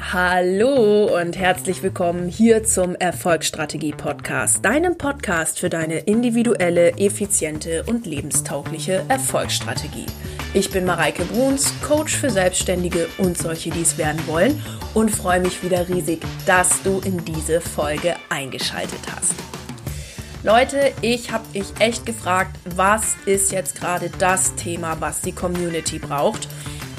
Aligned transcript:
Hallo 0.00 1.18
und 1.20 1.36
herzlich 1.36 1.82
willkommen 1.82 2.28
hier 2.28 2.62
zum 2.62 2.94
Erfolgsstrategie 2.94 3.92
Podcast, 3.92 4.64
deinem 4.64 4.96
Podcast 4.96 5.58
für 5.58 5.68
deine 5.68 5.98
individuelle, 5.98 6.92
effiziente 6.98 7.82
und 7.82 8.06
lebenstaugliche 8.06 9.04
Erfolgsstrategie. 9.08 10.06
Ich 10.54 10.70
bin 10.70 10.84
Mareike 10.86 11.24
Bruns, 11.24 11.74
Coach 11.82 12.16
für 12.16 12.30
Selbstständige 12.30 13.08
und 13.18 13.36
solche, 13.36 13.70
die 13.70 13.82
es 13.82 13.98
werden 13.98 14.24
wollen 14.28 14.62
und 14.94 15.10
freue 15.10 15.40
mich 15.40 15.62
wieder 15.64 15.88
riesig, 15.88 16.20
dass 16.46 16.80
du 16.82 17.00
in 17.04 17.22
diese 17.24 17.60
Folge 17.60 18.14
eingeschaltet 18.30 19.00
hast. 19.14 19.34
Leute, 20.44 20.92
ich 21.02 21.32
habe 21.32 21.44
mich 21.52 21.66
echt 21.80 22.06
gefragt, 22.06 22.56
was 22.76 23.16
ist 23.26 23.50
jetzt 23.52 23.78
gerade 23.80 24.10
das 24.18 24.54
Thema, 24.54 24.96
was 25.00 25.20
die 25.20 25.32
Community 25.32 25.98
braucht? 25.98 26.48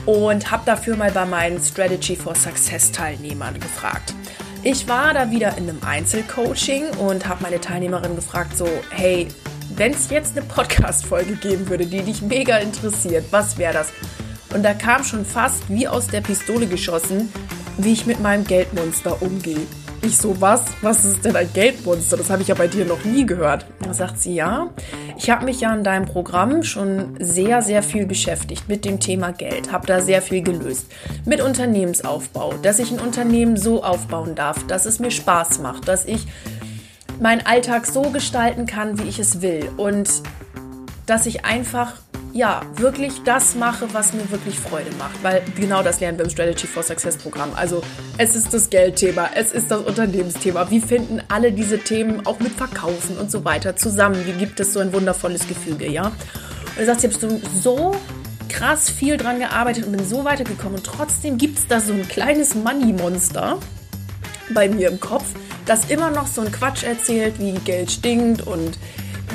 Und 0.10 0.50
habe 0.50 0.64
dafür 0.66 0.96
mal 0.96 1.12
bei 1.12 1.24
meinen 1.24 1.62
Strategy 1.62 2.16
for 2.16 2.34
Success 2.34 2.92
Teilnehmern 2.92 3.60
gefragt. 3.60 4.16
Ich 4.64 4.88
war 4.88 5.14
da 5.14 5.30
wieder 5.30 5.56
in 5.56 5.70
einem 5.70 5.84
Einzelcoaching 5.84 6.88
und 6.98 7.28
habe 7.28 7.44
meine 7.44 7.62
Teilnehmerin 7.62 8.16
gefragt, 8.16 8.58
so, 8.58 8.68
hey, 8.90 9.28
wenn 9.76 9.92
es 9.94 10.10
jetzt 10.10 10.36
eine 10.36 10.48
Podcast-Folge 10.48 11.36
geben 11.36 11.70
würde, 11.70 11.86
die 11.86 12.02
dich 12.02 12.24
mega 12.24 12.58
interessiert, 12.58 13.26
was 13.30 13.60
wäre 13.60 13.74
das? 13.74 13.90
Und 14.52 14.64
da 14.64 14.74
kam 14.74 15.04
schon 15.04 15.26
fast 15.26 15.70
wie 15.70 15.88
aus 15.88 16.08
der 16.08 16.22
Pistole 16.22 16.66
geschossen, 16.66 17.32
wie 17.78 17.94
ich 17.94 18.08
mit 18.08 18.20
meinem 18.20 18.46
Geldmonster 18.46 19.22
umgehe. 19.22 19.68
Ich 20.02 20.18
so, 20.18 20.42
was? 20.42 20.64
Was 20.82 21.06
ist 21.06 21.24
denn 21.24 21.36
ein 21.36 21.54
Geldmonster? 21.54 22.18
Das 22.18 22.32
habe 22.32 22.42
ich 22.42 22.48
ja 22.48 22.56
bei 22.56 22.68
dir 22.68 22.84
noch 22.84 23.06
nie 23.06 23.28
gehört. 23.28 23.68
Da 23.90 23.96
sagt 23.96 24.20
sie, 24.20 24.36
ja, 24.36 24.70
ich 25.18 25.32
habe 25.32 25.46
mich 25.46 25.62
ja 25.62 25.74
in 25.74 25.84
deinem 25.84 26.06
Programm 26.06 26.62
schon 26.62 27.16
sehr, 27.20 27.64
sehr 27.64 27.82
viel 27.82 28.06
beschäftigt 28.06 28.70
mit 28.70 28.86
dem 28.86 29.00
Thema 29.00 29.32
Geld, 29.32 29.72
habe 29.72 29.88
da 29.88 30.00
sehr 30.00 30.22
viel 30.22 30.44
gelöst. 30.44 30.92
Mit 31.26 31.42
Unternehmensaufbau, 31.42 32.54
dass 32.62 32.78
ich 32.78 32.92
ein 32.92 33.00
Unternehmen 33.00 33.58
so 33.58 33.84
aufbauen 33.84 34.36
darf, 34.36 34.68
dass 34.68 34.86
es 34.86 35.00
mir 35.00 35.10
Spaß 35.10 35.58
macht, 35.58 35.88
dass 35.88 36.06
ich 36.06 36.28
meinen 37.20 37.44
Alltag 37.48 37.88
so 37.88 38.04
gestalten 38.04 38.68
kann, 38.68 39.00
wie 39.00 39.10
ich 39.10 39.18
es 39.18 39.42
will 39.42 39.68
und 39.76 40.08
dass 41.08 41.26
ich 41.26 41.44
einfach 41.44 41.94
ja, 42.34 42.62
wirklich 42.76 43.24
das 43.24 43.56
mache, 43.56 43.88
was 43.94 44.14
mir 44.14 44.30
wirklich 44.32 44.60
Freude 44.60 44.92
macht. 44.98 45.24
Weil 45.24 45.42
genau 45.56 45.82
das 45.82 46.00
lernen 46.00 46.18
wir 46.18 46.26
im 46.26 46.32
Strategy 46.32 46.68
for 46.68 46.84
Success 46.84 47.18
Programm. 47.18 47.52
Also 47.56 47.82
es 48.18 48.36
ist 48.36 48.54
das 48.54 48.70
Geldthema, 48.70 49.30
es 49.36 49.52
ist 49.52 49.72
das 49.72 49.82
Unternehmensthema. 49.82 50.70
Wie 50.70 50.80
finden 50.80 51.22
alle 51.28 51.52
diese 51.52 51.80
Themen 51.80 52.26
auch 52.26 52.40
mit 52.40 52.52
Verkaufen 52.52 53.18
und 53.18 53.32
so 53.32 53.46
weiter 53.46 53.76
zusammen? 53.76 54.26
Wie 54.26 54.34
gibt 54.34 54.60
es 54.60 54.74
so 54.74 54.80
ein 54.80 54.94
wundervolles 54.94 55.48
Gefüge, 55.48 55.90
ja? 55.90 56.08
Und 56.08 56.14
er 56.78 56.86
sagt, 56.86 57.04
ich 57.04 57.12
habe 57.12 57.40
so 57.62 57.96
krass 58.48 58.90
viel 58.90 59.18
dran 59.18 59.40
gearbeitet 59.40 59.86
und 59.86 59.96
bin 59.96 60.06
so 60.06 60.24
weitergekommen. 60.24 60.78
Und 60.78 60.86
trotzdem 60.86 61.38
gibt 61.38 61.60
es 61.60 61.68
da 61.68 61.80
so 61.80 61.94
ein 61.94 62.08
kleines 62.08 62.56
Money-Monster 62.56 63.58
bei 64.54 64.68
mir 64.68 64.90
im 64.90 65.00
Kopf, 65.00 65.26
das 65.66 65.90
immer 65.90 66.10
noch 66.10 66.28
so 66.28 66.42
ein 66.42 66.52
Quatsch 66.52 66.84
erzählt, 66.84 67.40
wie 67.40 67.54
Geld 67.54 67.92
stinkt 67.92 68.46
und 68.46 68.78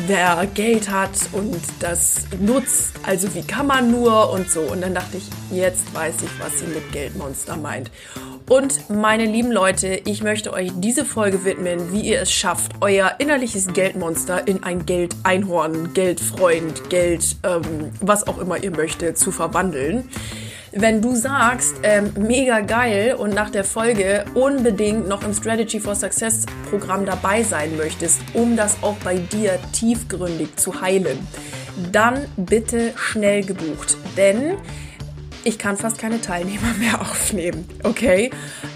wer 0.06 0.46
Geld 0.54 0.90
hat 0.90 1.10
und 1.32 1.60
das 1.80 2.26
nutzt, 2.40 2.94
also 3.02 3.34
wie 3.34 3.42
kann 3.42 3.66
man 3.66 3.90
nur 3.90 4.30
und 4.30 4.50
so. 4.50 4.60
Und 4.60 4.82
dann 4.82 4.94
dachte 4.94 5.16
ich, 5.16 5.28
jetzt 5.50 5.94
weiß 5.94 6.14
ich, 6.22 6.40
was 6.40 6.58
sie 6.58 6.66
mit 6.66 6.92
Geldmonster 6.92 7.56
meint. 7.56 7.90
Und 8.48 8.90
meine 8.90 9.24
lieben 9.24 9.50
Leute, 9.50 10.00
ich 10.04 10.22
möchte 10.22 10.52
euch 10.52 10.70
diese 10.76 11.06
Folge 11.06 11.44
widmen, 11.44 11.92
wie 11.92 12.02
ihr 12.02 12.20
es 12.20 12.30
schafft, 12.30 12.72
euer 12.82 13.14
innerliches 13.18 13.68
Geldmonster 13.72 14.46
in 14.46 14.62
ein 14.62 14.84
Geldeinhorn, 14.84 15.94
Geldfreund, 15.94 16.90
Geld, 16.90 17.36
ähm, 17.42 17.92
was 18.00 18.26
auch 18.26 18.38
immer 18.38 18.62
ihr 18.62 18.70
möchtet, 18.70 19.16
zu 19.16 19.32
verwandeln 19.32 20.10
wenn 20.76 21.00
du 21.00 21.14
sagst, 21.14 21.76
ähm, 21.82 22.12
mega 22.16 22.60
geil 22.60 23.14
und 23.14 23.34
nach 23.34 23.50
der 23.50 23.64
Folge 23.64 24.24
unbedingt 24.34 25.08
noch 25.08 25.22
im 25.22 25.32
Strategy 25.32 25.78
for 25.78 25.94
Success 25.94 26.46
Programm 26.68 27.06
dabei 27.06 27.42
sein 27.42 27.76
möchtest, 27.76 28.20
um 28.34 28.56
das 28.56 28.76
auch 28.82 28.96
bei 29.04 29.16
dir 29.16 29.58
tiefgründig 29.72 30.56
zu 30.56 30.80
heilen, 30.80 31.18
dann 31.92 32.26
bitte 32.36 32.92
schnell 32.96 33.44
gebucht. 33.44 33.96
Denn 34.16 34.54
ich 35.44 35.58
kann 35.58 35.76
fast 35.76 35.98
keine 35.98 36.20
Teilnehmer 36.20 36.74
mehr 36.78 37.00
aufnehmen. 37.00 37.68
Okay? 37.82 38.30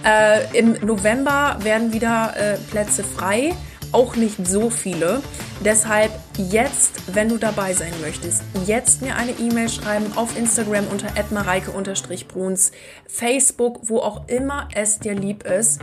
Äh, 0.04 0.56
Im 0.56 0.74
November 0.84 1.56
werden 1.62 1.92
wieder 1.92 2.34
äh, 2.36 2.56
Plätze 2.70 3.02
frei 3.02 3.54
auch 3.92 4.16
nicht 4.16 4.46
so 4.46 4.70
viele. 4.70 5.22
Deshalb 5.64 6.10
jetzt, 6.36 7.14
wenn 7.14 7.28
du 7.28 7.36
dabei 7.36 7.72
sein 7.72 7.92
möchtest, 8.00 8.42
jetzt 8.66 9.02
mir 9.02 9.16
eine 9.16 9.32
E-Mail 9.32 9.68
schreiben 9.68 10.06
auf 10.16 10.36
Instagram 10.38 10.86
unter 10.88 11.08
mareike-bruns, 11.30 12.72
Facebook, 13.06 13.80
wo 13.82 13.98
auch 13.98 14.28
immer 14.28 14.68
es 14.74 14.98
dir 14.98 15.14
lieb 15.14 15.44
ist. 15.44 15.80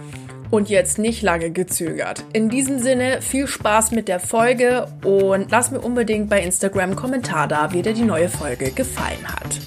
Und 0.52 0.70
jetzt 0.70 1.00
nicht 1.00 1.24
lange 1.24 1.50
gezögert. 1.50 2.24
In 2.32 2.50
diesem 2.50 2.80
Sinne, 2.80 3.22
viel 3.22 3.48
Spaß 3.48 3.92
mit 3.92 4.08
der 4.08 4.20
Folge 4.20 4.88
und 5.04 5.50
lass 5.50 5.72
mir 5.72 5.82
unbedingt 5.82 6.30
bei 6.30 6.42
Instagram 6.42 6.92
einen 6.92 6.96
Kommentar 6.96 7.48
da, 7.48 7.74
wie 7.74 7.82
dir 7.82 7.94
die 7.94 8.04
neue 8.04 8.30
Folge 8.30 8.72
gefallen 8.72 9.28
hat. 9.28 9.60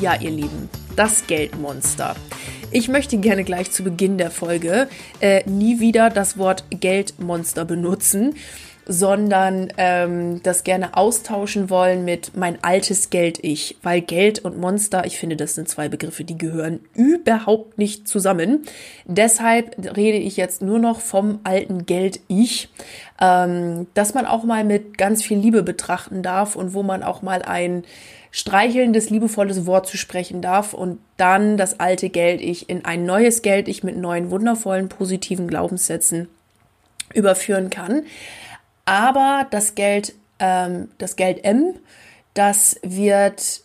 Ja, 0.00 0.14
ihr 0.20 0.30
Lieben, 0.30 0.68
das 0.94 1.26
Geldmonster. 1.26 2.14
Ich 2.70 2.88
möchte 2.88 3.16
gerne 3.16 3.44
gleich 3.44 3.70
zu 3.70 3.82
Beginn 3.82 4.18
der 4.18 4.30
Folge 4.30 4.88
äh, 5.20 5.42
nie 5.48 5.80
wieder 5.80 6.10
das 6.10 6.36
Wort 6.36 6.64
Geldmonster 6.68 7.64
benutzen, 7.64 8.34
sondern 8.90 9.70
ähm, 9.76 10.42
das 10.42 10.64
gerne 10.64 10.96
austauschen 10.96 11.68
wollen 11.68 12.06
mit 12.06 12.36
mein 12.36 12.58
altes 12.64 13.10
Geld-Ich, 13.10 13.76
weil 13.82 14.00
Geld 14.00 14.38
und 14.38 14.58
Monster, 14.58 15.04
ich 15.04 15.18
finde, 15.18 15.36
das 15.36 15.54
sind 15.54 15.68
zwei 15.68 15.90
Begriffe, 15.90 16.24
die 16.24 16.38
gehören 16.38 16.80
überhaupt 16.94 17.76
nicht 17.76 18.08
zusammen. 18.08 18.64
Deshalb 19.04 19.76
rede 19.94 20.16
ich 20.16 20.38
jetzt 20.38 20.62
nur 20.62 20.78
noch 20.78 21.00
vom 21.00 21.40
alten 21.44 21.84
Geld-Ich, 21.84 22.70
ähm, 23.20 23.86
dass 23.92 24.14
man 24.14 24.24
auch 24.24 24.44
mal 24.44 24.64
mit 24.64 24.96
ganz 24.96 25.22
viel 25.22 25.36
Liebe 25.36 25.62
betrachten 25.62 26.22
darf 26.22 26.56
und 26.56 26.72
wo 26.72 26.82
man 26.82 27.02
auch 27.02 27.20
mal 27.20 27.42
ein 27.42 27.84
streichelndes, 28.30 29.10
liebevolles 29.10 29.66
Wort 29.66 29.86
zu 29.86 29.98
sprechen 29.98 30.40
darf 30.40 30.72
und 30.72 30.98
dann 31.18 31.58
das 31.58 31.78
alte 31.78 32.08
Geld-Ich 32.08 32.70
in 32.70 32.86
ein 32.86 33.04
neues 33.04 33.42
Geld-Ich 33.42 33.84
mit 33.84 33.98
neuen, 33.98 34.30
wundervollen, 34.30 34.88
positiven 34.88 35.46
Glaubenssätzen 35.46 36.28
überführen 37.14 37.68
kann. 37.68 38.04
Aber 38.88 39.46
das 39.50 39.74
Geld, 39.74 40.14
ähm, 40.38 40.88
das 40.96 41.16
Geld 41.16 41.44
M, 41.44 41.74
das 42.32 42.80
wird 42.82 43.60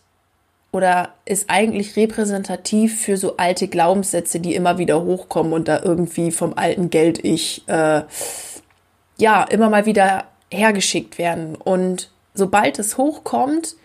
oder 0.70 1.14
ist 1.24 1.48
eigentlich 1.48 1.96
repräsentativ 1.96 3.00
für 3.00 3.16
so 3.16 3.38
alte 3.38 3.68
Glaubenssätze, 3.68 4.38
die 4.38 4.54
immer 4.54 4.76
wieder 4.76 5.02
hochkommen 5.02 5.54
und 5.54 5.66
da 5.66 5.80
irgendwie 5.82 6.30
vom 6.30 6.52
alten 6.58 6.90
Geld-Ich 6.90 7.66
äh, 7.68 8.02
ja 9.16 9.44
immer 9.44 9.70
mal 9.70 9.86
wieder 9.86 10.24
hergeschickt 10.50 11.16
werden. 11.16 11.54
Und 11.54 12.10
sobald 12.34 12.78
es 12.78 12.98
hochkommt, 12.98 13.76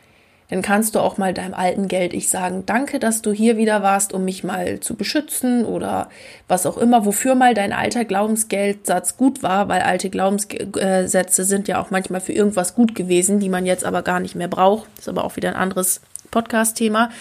dann 0.49 0.63
kannst 0.63 0.95
du 0.95 0.99
auch 0.99 1.17
mal 1.17 1.33
deinem 1.33 1.53
alten 1.53 1.87
Geld 1.87 2.13
ich 2.13 2.29
sagen, 2.29 2.63
danke, 2.65 2.99
dass 2.99 3.21
du 3.21 3.31
hier 3.31 3.55
wieder 3.55 3.83
warst, 3.83 4.13
um 4.13 4.25
mich 4.25 4.43
mal 4.43 4.79
zu 4.79 4.95
beschützen 4.95 5.63
oder 5.63 6.09
was 6.47 6.65
auch 6.65 6.77
immer, 6.77 7.05
wofür 7.05 7.35
mal 7.35 7.53
dein 7.53 7.71
alter 7.71 8.03
Glaubensgeldsatz 8.03 9.15
gut 9.15 9.43
war, 9.43 9.67
weil 9.69 9.81
alte 9.81 10.09
Glaubenssätze 10.09 11.43
sind 11.43 11.67
ja 11.67 11.79
auch 11.79 11.91
manchmal 11.91 12.19
für 12.19 12.33
irgendwas 12.33 12.73
gut 12.73 12.95
gewesen, 12.95 13.39
die 13.39 13.49
man 13.49 13.67
jetzt 13.67 13.85
aber 13.85 14.01
gar 14.01 14.19
nicht 14.19 14.35
mehr 14.35 14.47
braucht. 14.47 14.89
Das 14.95 15.05
ist 15.05 15.09
aber 15.09 15.23
auch 15.23 15.35
wieder 15.35 15.49
ein 15.49 15.55
anderes 15.55 16.01
Podcast-Thema. 16.31 17.11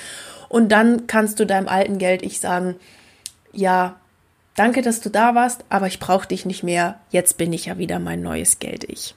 Und 0.49 0.73
dann 0.73 1.07
kannst 1.07 1.39
du 1.39 1.45
deinem 1.45 1.69
alten 1.69 1.99
Geld 1.99 2.23
ich 2.23 2.41
sagen, 2.41 2.77
ja, 3.53 3.97
danke, 4.57 4.81
dass 4.81 5.01
du 5.01 5.11
da 5.11 5.35
warst, 5.35 5.65
aber 5.69 5.87
ich 5.87 6.01
brauche 6.01 6.29
dich 6.29 6.47
nicht 6.47 6.63
mehr. 6.63 6.99
Jetzt 7.11 7.37
bin 7.37 7.53
ich 7.53 7.67
ja 7.67 7.77
wieder 7.77 7.99
mein 7.99 8.23
neues 8.23 8.59
Geld 8.59 8.85
ich. 8.85 9.15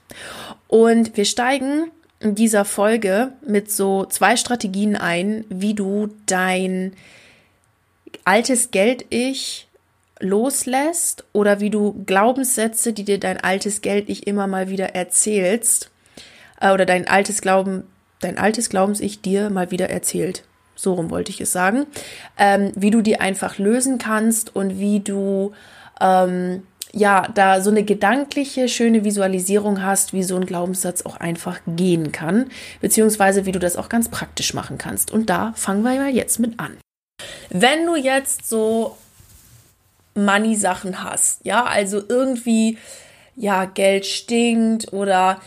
Und 0.68 1.16
wir 1.16 1.26
steigen 1.26 1.92
dieser 2.24 2.66
Folge 2.66 3.32
mit 3.46 3.72
so 3.72 4.06
zwei 4.06 4.38
Strategien 4.38 4.96
ein, 4.96 5.46
wie 5.50 5.74
du 5.74 6.09
dein 6.26 6.94
altes 8.26 8.72
Geld-Ich 8.72 9.68
loslässt 10.20 11.23
oder 11.34 11.59
wie 11.59 11.70
du 11.70 12.03
Glaubenssätze, 12.06 12.94
die 12.94 13.03
dir 13.03 13.20
dein 13.20 13.40
altes 13.40 13.82
Geld-Ich 13.82 14.28
immer 14.28 14.47
mal 14.47 14.70
wieder 14.70 14.94
erzählst, 14.96 15.90
äh, 16.62 16.72
oder 16.72 16.85
dein 16.85 17.08
altes 17.08 17.41
Glauben, 17.41 17.84
dein 18.20 18.38
altes 18.38 18.70
Glaubens-Ich 18.70 19.22
dir 19.22 19.50
mal 19.50 19.72
wieder 19.72 19.90
erzählt. 19.90 20.44
So 20.76 20.94
rum 20.94 21.09
wollte 21.09 21.32
ich 21.32 21.41
es 21.41 21.52
sagen. 21.52 21.85
Ähm, 22.38 22.72
wie 22.76 22.91
du 22.91 23.02
die 23.02 23.20
einfach 23.20 23.58
lösen 23.58 23.97
kannst 23.97 24.56
und 24.56 24.79
wie 24.79 25.00
du 25.00 25.52
ähm, 26.00 26.64
ja, 26.93 27.28
da 27.34 27.61
so 27.61 27.70
eine 27.70 27.84
gedankliche, 27.84 28.67
schöne 28.67 29.03
Visualisierung 29.03 29.82
hast, 29.84 30.14
wie 30.14 30.23
so 30.23 30.35
ein 30.35 30.46
Glaubenssatz 30.46 31.03
auch 31.03 31.17
einfach 31.17 31.59
gehen 31.66 32.11
kann, 32.11 32.49
beziehungsweise 32.82 33.46
wie 33.46 33.52
du 33.52 33.59
das 33.59 33.78
auch 33.78 33.90
ganz 33.90 34.09
praktisch 34.09 34.53
machen 34.53 34.78
kannst. 34.78 35.11
Und 35.11 35.29
da 35.29 35.53
fangen 35.55 35.84
wir 35.84 35.96
mal 35.96 36.09
jetzt 36.09 36.40
mit 36.40 36.59
an. 36.59 36.78
Wenn 37.49 37.85
du 37.85 37.96
jetzt 37.96 38.47
so 38.49 38.97
Money-Sachen 40.16 41.03
hast, 41.03 41.46
ja, 41.46 41.64
also 41.64 42.02
irgendwie, 42.08 42.78
ja, 43.35 43.66
Geld 43.66 44.05
stinkt 44.05 44.91
oder 44.91 45.40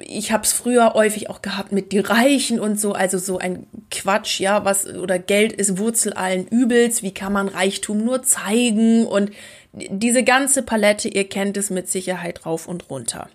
ich 0.00 0.32
habe 0.32 0.44
es 0.44 0.52
früher 0.52 0.94
häufig 0.94 1.30
auch 1.30 1.42
gehabt 1.42 1.72
mit 1.72 1.92
die 1.92 1.98
Reichen 1.98 2.60
und 2.60 2.78
so, 2.78 2.92
also 2.92 3.18
so 3.18 3.38
ein 3.38 3.66
Quatsch, 3.90 4.40
ja, 4.40 4.64
was 4.64 4.86
oder 4.86 5.18
Geld 5.18 5.52
ist 5.52 5.78
Wurzel 5.78 6.12
allen 6.12 6.46
Übels, 6.46 7.02
wie 7.02 7.14
kann 7.14 7.32
man 7.32 7.48
Reichtum 7.48 8.04
nur 8.04 8.22
zeigen 8.22 9.06
und 9.06 9.30
diese 9.72 10.24
ganze 10.24 10.62
Palette, 10.62 11.08
ihr 11.08 11.28
kennt 11.28 11.56
es 11.56 11.70
mit 11.70 11.88
Sicherheit 11.88 12.46
rauf 12.46 12.68
und 12.68 12.90
runter. 12.90 13.28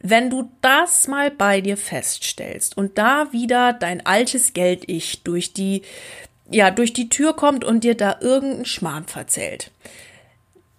Wenn 0.00 0.30
du 0.30 0.50
das 0.62 1.06
mal 1.06 1.30
bei 1.30 1.60
dir 1.60 1.76
feststellst 1.76 2.76
und 2.76 2.98
da 2.98 3.32
wieder 3.32 3.72
dein 3.72 4.04
altes 4.04 4.52
Geld-Ich 4.52 5.22
durch 5.22 5.52
die, 5.52 5.82
ja, 6.50 6.70
durch 6.70 6.92
die 6.92 7.08
Tür 7.08 7.34
kommt 7.34 7.64
und 7.64 7.84
dir 7.84 7.96
da 7.96 8.18
irgendeinen 8.20 8.64
Schmarrn 8.64 9.06
verzählt, 9.06 9.70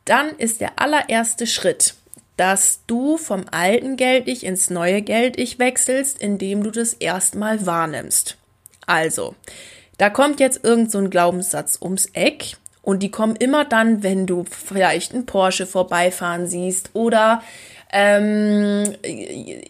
dann 0.05 0.29
ist 0.37 0.59
der 0.59 0.79
allererste 0.79 1.47
Schritt, 1.47 1.95
dass 2.35 2.81
du 2.87 3.17
vom 3.17 3.45
alten 3.51 3.95
Geld-Ich 3.95 4.45
ins 4.45 4.69
neue 4.69 5.01
Geld-Ich 5.01 5.59
wechselst, 5.59 6.19
indem 6.19 6.63
du 6.63 6.71
das 6.71 6.93
erstmal 6.93 7.65
wahrnimmst. 7.65 8.37
Also, 8.85 9.35
da 9.97 10.09
kommt 10.09 10.41
jetzt 10.41 10.65
irgend 10.65 10.91
so 10.91 10.97
ein 10.97 11.09
Glaubenssatz 11.09 11.77
ums 11.81 12.07
Eck 12.07 12.57
und 12.83 13.01
die 13.01 13.11
kommen 13.11 13.37
immer 13.37 13.63
dann, 13.63 14.03
wenn 14.03 14.27
du 14.27 14.43
vielleicht 14.43 15.13
einen 15.13 15.25
Porsche 15.25 15.65
vorbeifahren 15.65 16.47
siehst 16.47 16.89
oder 16.93 17.41
ähm, 17.93 18.83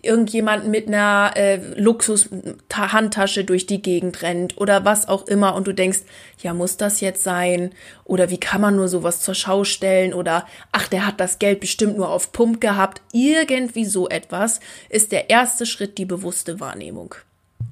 irgendjemand 0.02 0.68
mit 0.68 0.88
einer 0.88 1.34
äh, 1.36 1.58
Luxus-Handtasche 1.76 3.44
durch 3.44 3.68
die 3.68 3.84
Gegend 3.84 4.24
rennt 4.24 4.58
oder 4.58 4.84
was 4.84 5.08
auch 5.08 5.28
immer 5.28 5.54
und 5.54 5.68
du 5.68 5.74
denkst, 5.74 6.00
ja, 6.40 6.56
muss 6.56 6.78
das 6.78 7.02
jetzt 7.02 7.24
sein? 7.24 7.74
Oder 8.04 8.32
wie 8.32 8.40
kann 8.40 8.62
man 8.62 8.78
nur 8.78 8.88
sowas 8.88 9.20
zur 9.20 9.36
Schau 9.36 9.64
stellen? 9.64 10.14
Oder 10.14 10.48
ach, 10.72 10.88
der 10.88 11.06
hat 11.06 11.20
das 11.20 11.38
Geld 11.38 11.60
bestimmt 11.60 11.98
nur 11.98 12.10
auf 12.10 12.32
Pump 12.32 12.62
gehabt. 12.62 13.02
Irgendwie 13.12 13.86
so 13.86 14.10
etwas 14.10 14.60
ist 14.90 15.12
der 15.12 15.30
erste 15.30 15.66
Schritt 15.66 15.98
die 15.98 16.06
bewusste 16.06 16.60
Wahrnehmung. 16.60 17.14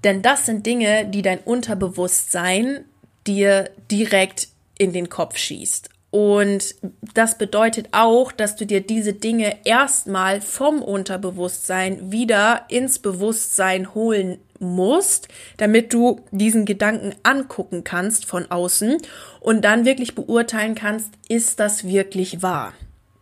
Denn 0.03 0.21
das 0.21 0.45
sind 0.45 0.65
Dinge, 0.67 1.05
die 1.05 1.21
dein 1.23 1.39
Unterbewusstsein 1.39 2.85
dir 3.25 3.69
direkt 3.89 4.50
in 4.81 4.93
den 4.93 5.09
Kopf 5.09 5.37
schießt. 5.37 5.89
Und 6.09 6.75
das 7.13 7.37
bedeutet 7.37 7.89
auch, 7.91 8.31
dass 8.31 8.55
du 8.55 8.65
dir 8.65 8.81
diese 8.81 9.13
Dinge 9.13 9.57
erstmal 9.63 10.41
vom 10.41 10.81
Unterbewusstsein 10.81 12.11
wieder 12.11 12.65
ins 12.67 12.97
Bewusstsein 12.97 13.93
holen 13.93 14.39
musst, 14.57 15.27
damit 15.57 15.93
du 15.93 16.21
diesen 16.31 16.65
Gedanken 16.65 17.13
angucken 17.21 17.83
kannst 17.83 18.25
von 18.25 18.49
außen 18.49 18.97
und 19.39 19.61
dann 19.61 19.85
wirklich 19.85 20.15
beurteilen 20.15 20.73
kannst, 20.73 21.11
ist 21.29 21.59
das 21.59 21.83
wirklich 21.83 22.41
wahr? 22.41 22.73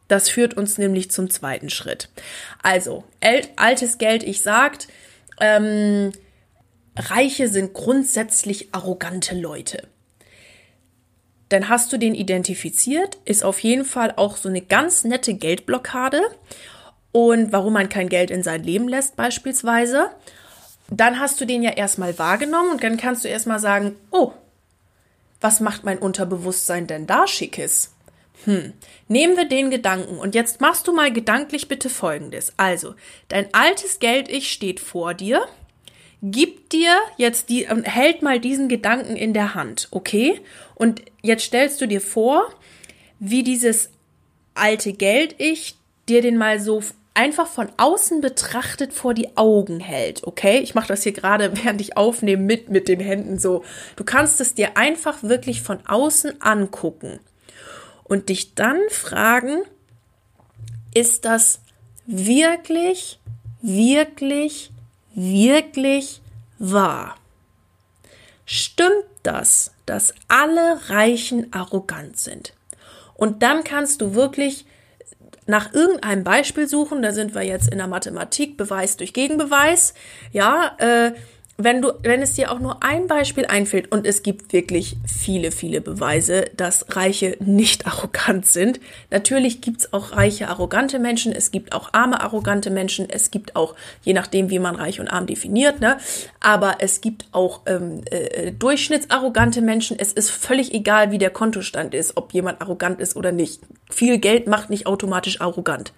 Das 0.07 0.29
führt 0.29 0.55
uns 0.55 0.77
nämlich 0.77 1.11
zum 1.11 1.29
zweiten 1.29 1.69
Schritt. 1.69 2.07
Also, 2.63 3.03
altes 3.57 3.97
Geld, 3.97 4.23
ich 4.23 4.41
sagt, 4.41 4.87
ähm, 5.41 6.13
Reiche 6.95 7.49
sind 7.49 7.73
grundsätzlich 7.73 8.69
arrogante 8.73 9.35
Leute 9.35 9.83
dann 11.49 11.67
hast 11.67 11.91
du 11.91 11.97
den 11.97 12.15
identifiziert, 12.15 13.17
ist 13.25 13.43
auf 13.43 13.59
jeden 13.59 13.85
Fall 13.85 14.13
auch 14.15 14.37
so 14.37 14.49
eine 14.49 14.61
ganz 14.61 15.03
nette 15.03 15.33
Geldblockade 15.33 16.21
und 17.11 17.51
warum 17.51 17.73
man 17.73 17.89
kein 17.89 18.09
Geld 18.09 18.31
in 18.31 18.43
sein 18.43 18.63
Leben 18.63 18.87
lässt 18.87 19.15
beispielsweise. 19.15 20.11
Dann 20.91 21.19
hast 21.19 21.41
du 21.41 21.45
den 21.45 21.63
ja 21.63 21.71
erstmal 21.71 22.17
wahrgenommen 22.17 22.71
und 22.71 22.83
dann 22.83 22.97
kannst 22.97 23.23
du 23.23 23.27
erstmal 23.27 23.59
sagen, 23.59 23.95
oh, 24.11 24.31
was 25.41 25.59
macht 25.59 25.83
mein 25.83 25.99
Unterbewusstsein 25.99 26.87
denn 26.87 27.07
da 27.07 27.27
schickes? 27.27 27.93
Hm, 28.45 28.73
nehmen 29.07 29.35
wir 29.35 29.47
den 29.47 29.69
Gedanken 29.69 30.17
und 30.17 30.33
jetzt 30.33 30.61
machst 30.61 30.87
du 30.87 30.93
mal 30.93 31.11
gedanklich 31.11 31.67
bitte 31.67 31.89
Folgendes. 31.89 32.53
Also, 32.57 32.95
dein 33.27 33.53
altes 33.53 33.99
Geld-Ich 33.99 34.51
steht 34.51 34.79
vor 34.79 35.13
dir 35.13 35.45
gib 36.21 36.69
dir 36.69 36.95
jetzt 37.17 37.49
die 37.49 37.65
und 37.67 37.83
hält 37.83 38.21
mal 38.21 38.39
diesen 38.39 38.67
Gedanken 38.67 39.15
in 39.15 39.33
der 39.33 39.55
Hand, 39.55 39.87
okay? 39.91 40.41
Und 40.75 41.01
jetzt 41.21 41.43
stellst 41.43 41.79
du 41.81 41.87
dir 41.87 42.01
vor, 42.01 42.49
wie 43.19 43.43
dieses 43.43 43.89
alte 44.53 44.93
Geld-Ich 44.93 45.75
dir 46.07 46.21
den 46.21 46.37
mal 46.37 46.59
so 46.59 46.81
einfach 47.13 47.47
von 47.47 47.69
außen 47.77 48.21
betrachtet 48.21 48.93
vor 48.93 49.13
die 49.13 49.35
Augen 49.35 49.79
hält, 49.79 50.23
okay? 50.23 50.59
Ich 50.59 50.75
mache 50.75 50.87
das 50.87 51.03
hier 51.03 51.11
gerade, 51.11 51.51
während 51.63 51.81
ich 51.81 51.97
aufnehme, 51.97 52.43
mit 52.43 52.69
mit 52.69 52.87
den 52.87 52.99
Händen 52.99 53.39
so. 53.39 53.63
Du 53.95 54.03
kannst 54.03 54.41
es 54.41 54.53
dir 54.53 54.77
einfach 54.77 55.23
wirklich 55.23 55.61
von 55.61 55.85
außen 55.85 56.41
angucken 56.41 57.19
und 58.03 58.29
dich 58.29 58.55
dann 58.55 58.79
fragen, 58.89 59.63
ist 60.93 61.25
das 61.25 61.61
wirklich, 62.05 63.19
wirklich 63.61 64.71
wirklich 65.19 66.21
wahr? 66.57 67.15
Stimmt 68.45 69.05
das, 69.23 69.71
dass 69.85 70.13
alle 70.27 70.79
Reichen 70.89 71.53
arrogant 71.53 72.17
sind? 72.17 72.53
Und 73.15 73.43
dann 73.43 73.63
kannst 73.63 74.01
du 74.01 74.15
wirklich 74.15 74.65
nach 75.45 75.73
irgendeinem 75.73 76.23
Beispiel 76.23 76.67
suchen, 76.67 77.01
da 77.01 77.11
sind 77.11 77.35
wir 77.35 77.41
jetzt 77.41 77.69
in 77.69 77.79
der 77.79 77.87
Mathematik, 77.87 78.55
Beweis 78.55 78.97
durch 78.97 79.13
Gegenbeweis, 79.13 79.93
ja, 80.31 80.75
äh, 80.77 81.13
wenn 81.61 81.81
du, 81.81 81.91
wenn 82.03 82.21
es 82.21 82.33
dir 82.33 82.51
auch 82.51 82.59
nur 82.59 82.81
ein 82.83 83.07
Beispiel 83.07 83.45
einfällt, 83.45 83.91
und 83.91 84.07
es 84.07 84.23
gibt 84.23 84.53
wirklich 84.53 84.95
viele, 85.05 85.51
viele 85.51 85.81
Beweise, 85.81 86.45
dass 86.55 86.95
Reiche 86.95 87.35
nicht 87.41 87.85
arrogant 87.85 88.45
sind. 88.45 88.79
Natürlich 89.11 89.59
gibt's 89.59 89.91
auch 89.91 90.13
reiche, 90.13 90.47
arrogante 90.47 90.99
Menschen, 90.99 91.33
es 91.33 91.51
gibt 91.51 91.73
auch 91.73 91.89
arme, 91.93 92.21
arrogante 92.21 92.69
Menschen, 92.69 93.09
es 93.09 93.29
gibt 93.29 93.57
auch, 93.57 93.75
je 94.03 94.13
nachdem, 94.13 94.49
wie 94.49 94.59
man 94.59 94.75
reich 94.75 95.01
und 95.01 95.09
arm 95.09 95.27
definiert, 95.27 95.81
ne, 95.81 95.97
aber 96.39 96.77
es 96.79 97.01
gibt 97.01 97.25
auch 97.33 97.61
ähm, 97.65 98.01
äh, 98.09 98.53
durchschnittsarrogante 98.53 99.61
Menschen. 99.61 99.99
Es 99.99 100.13
ist 100.13 100.31
völlig 100.31 100.73
egal, 100.73 101.11
wie 101.11 101.17
der 101.17 101.29
Kontostand 101.29 101.93
ist, 101.93 102.15
ob 102.15 102.33
jemand 102.33 102.61
arrogant 102.61 103.01
ist 103.01 103.17
oder 103.17 103.33
nicht. 103.33 103.61
Viel 103.89 104.17
Geld 104.17 104.47
macht 104.47 104.69
nicht 104.69 104.87
automatisch 104.87 105.41
arrogant. 105.41 105.91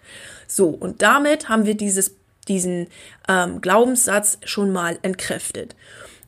So, 0.48 0.70
und 0.70 1.02
damit 1.04 1.50
haben 1.50 1.66
wir 1.66 1.76
dieses 1.76 2.16
diesen 2.48 2.88
ähm, 3.28 3.62
Glaubenssatz 3.62 4.40
schon 4.44 4.72
mal 4.72 4.98
entkräftet. 5.02 5.76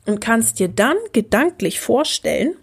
Und 0.06 0.20
kannst 0.20 0.58
dir 0.58 0.68
dann 0.68 0.96
gedanklich 1.12 1.80
vorstellen, 1.80 2.56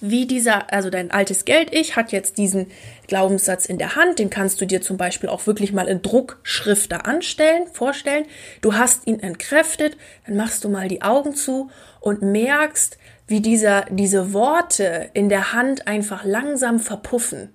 wie 0.00 0.26
dieser, 0.26 0.72
also 0.72 0.88
dein 0.88 1.10
altes 1.10 1.44
Geld-Ich 1.44 1.94
hat 1.94 2.10
jetzt 2.10 2.38
diesen 2.38 2.68
Glaubenssatz 3.06 3.66
in 3.66 3.76
der 3.76 3.96
Hand, 3.96 4.18
den 4.18 4.30
kannst 4.30 4.60
du 4.60 4.66
dir 4.66 4.80
zum 4.80 4.96
Beispiel 4.96 5.28
auch 5.28 5.46
wirklich 5.46 5.72
mal 5.72 5.88
in 5.88 6.00
Druckschrift 6.00 6.90
da 6.90 6.98
anstellen, 6.98 7.66
vorstellen. 7.70 8.24
Du 8.62 8.74
hast 8.74 9.06
ihn 9.06 9.20
entkräftet, 9.20 9.98
dann 10.26 10.36
machst 10.36 10.64
du 10.64 10.70
mal 10.70 10.88
die 10.88 11.02
Augen 11.02 11.34
zu 11.34 11.70
und 12.00 12.22
merkst, 12.22 12.96
wie 13.26 13.40
dieser, 13.40 13.84
diese 13.90 14.32
Worte 14.32 15.10
in 15.12 15.28
der 15.28 15.52
Hand 15.52 15.86
einfach 15.86 16.24
langsam 16.24 16.80
verpuffen. 16.80 17.50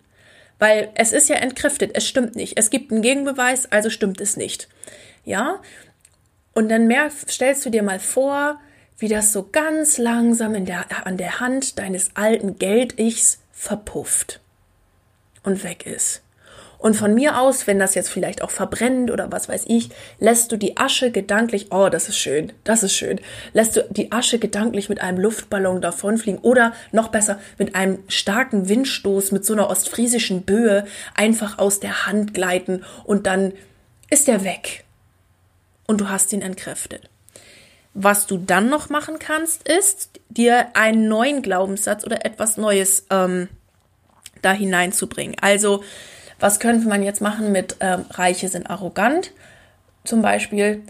Weil 0.60 0.90
es 0.96 1.12
ist 1.12 1.30
ja 1.30 1.36
entkräftet, 1.36 1.92
es 1.94 2.08
stimmt 2.08 2.36
nicht. 2.36 2.58
Es 2.58 2.70
gibt 2.70 2.92
einen 2.92 3.02
Gegenbeweis, 3.02 3.72
also 3.72 3.90
stimmt 3.90 4.22
es 4.22 4.38
nicht. 4.38 4.70
Ja? 5.26 5.62
Und 6.54 6.70
dann 6.70 6.88
mehr, 6.88 7.10
stellst 7.30 7.66
du 7.66 7.70
dir 7.70 7.84
mal 7.84 8.00
vor, 8.00 8.60
wie 8.98 9.10
das 9.10 9.34
so 9.34 9.50
ganz 9.52 9.98
langsam 9.98 10.56
in 10.56 10.66
der, 10.66 11.06
an 11.06 11.18
der 11.18 11.40
Hand 11.40 11.80
deines 11.80 12.16
alten 12.16 12.58
Geld-Ichs 12.58 13.40
verpufft 13.52 14.40
und 15.44 15.64
weg 15.64 15.86
ist. 15.86 16.22
Und 16.78 16.96
von 16.96 17.14
mir 17.14 17.40
aus, 17.40 17.68
wenn 17.68 17.80
das 17.80 17.96
jetzt 17.96 18.10
vielleicht 18.10 18.42
auch 18.42 18.52
verbrennt 18.52 19.12
oder 19.12 19.32
was 19.32 19.50
weiß 19.50 19.66
ich, 19.68 19.90
lässt 20.20 20.52
du 20.52 20.58
die 20.58 20.78
Asche 20.78 21.12
gedanklich, 21.12 21.68
oh, 21.72 21.90
das 21.90 22.10
ist 22.10 22.18
schön, 22.18 22.54
das 22.64 22.84
ist 22.84 22.94
schön, 22.94 23.20
lässt 23.54 23.76
du 23.76 23.86
die 23.90 24.12
Asche 24.12 24.40
gedanklich 24.40 24.90
mit 24.90 25.02
einem 25.02 25.20
Luftballon 25.20 25.82
davonfliegen 25.82 26.40
oder 26.42 26.74
noch 26.92 27.10
besser 27.10 27.40
mit 27.58 27.76
einem 27.76 28.00
starken 28.08 28.70
Windstoß 28.70 29.32
mit 29.32 29.46
so 29.46 29.54
einer 29.54 29.70
ostfriesischen 29.70 30.44
Böe 30.44 30.86
einfach 31.16 31.58
aus 31.58 31.80
der 31.80 32.06
Hand 32.06 32.34
gleiten 32.34 32.84
und 33.04 33.26
dann 33.28 33.54
ist 34.10 34.28
er 34.28 34.44
weg. 34.44 34.84
Und 35.88 36.02
du 36.02 36.10
hast 36.10 36.34
ihn 36.34 36.42
entkräftet. 36.42 37.10
Was 37.94 38.28
du 38.28 38.38
dann 38.38 38.70
noch 38.70 38.90
machen 38.90 39.20
kannst, 39.20 39.68
ist, 39.68 40.20
dir 40.30 40.76
einen 40.76 41.08
neuen 41.08 41.42
Glaubenssatz 41.42 42.04
oder 42.04 42.26
etwas 42.26 42.58
Neues 42.58 43.06
ähm, 43.10 43.48
da 44.42 44.52
hineinzubringen. 44.52 45.38
Also, 45.40 45.84
was 46.40 46.60
könnte 46.60 46.88
man 46.88 47.04
jetzt 47.04 47.22
machen 47.22 47.52
mit 47.52 47.78
ähm, 47.80 48.06
Reiche 48.10 48.50
sind 48.50 48.70
arrogant? 48.70 49.32
Zum 50.04 50.22
Beispiel, 50.22 50.84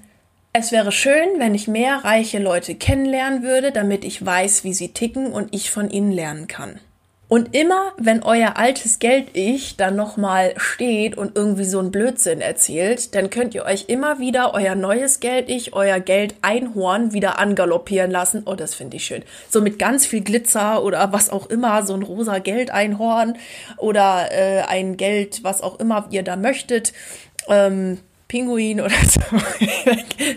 es 0.53 0.71
wäre 0.71 0.91
schön, 0.91 1.27
wenn 1.37 1.53
ich 1.53 1.67
mehr 1.67 2.03
reiche 2.03 2.39
Leute 2.39 2.75
kennenlernen 2.75 3.43
würde, 3.43 3.71
damit 3.71 4.05
ich 4.05 4.25
weiß, 4.25 4.63
wie 4.63 4.73
sie 4.73 4.93
ticken 4.93 5.31
und 5.31 5.53
ich 5.53 5.69
von 5.69 5.89
ihnen 5.89 6.11
lernen 6.11 6.47
kann. 6.47 6.79
Und 7.27 7.55
immer, 7.55 7.91
wenn 7.97 8.21
euer 8.21 8.55
altes 8.55 8.99
Geld-Ich 8.99 9.77
dann 9.77 9.95
nochmal 9.95 10.53
steht 10.57 11.17
und 11.17 11.35
irgendwie 11.35 11.63
so 11.63 11.79
ein 11.79 11.89
Blödsinn 11.89 12.39
erzählt, 12.39 13.15
dann 13.15 13.31
könnt 13.31 13.55
ihr 13.55 13.65
euch 13.65 13.85
immer 13.87 14.19
wieder 14.19 14.53
euer 14.53 14.75
neues 14.75 15.19
Geld-Ich, 15.19 15.73
euer 15.73 15.99
Geld-Einhorn 15.99 17.13
wieder 17.13 17.39
angaloppieren 17.39 18.11
lassen. 18.11 18.43
Oh, 18.45 18.53
das 18.53 18.75
finde 18.75 18.97
ich 18.97 19.05
schön. 19.05 19.23
So 19.49 19.61
mit 19.61 19.79
ganz 19.79 20.05
viel 20.05 20.21
Glitzer 20.21 20.83
oder 20.83 21.11
was 21.13 21.31
auch 21.31 21.47
immer, 21.47 21.83
so 21.83 21.95
ein 21.95 22.03
rosa 22.03 22.37
Geld-Einhorn 22.37 23.37
oder 23.77 24.31
äh, 24.31 24.61
ein 24.61 24.95
Geld, 24.95 25.43
was 25.43 25.63
auch 25.63 25.79
immer 25.79 26.07
ihr 26.11 26.21
da 26.21 26.35
möchtet. 26.35 26.93
Ähm, 27.47 27.97
Pinguin 28.27 28.81
oder 28.81 28.95
so. 29.07 29.21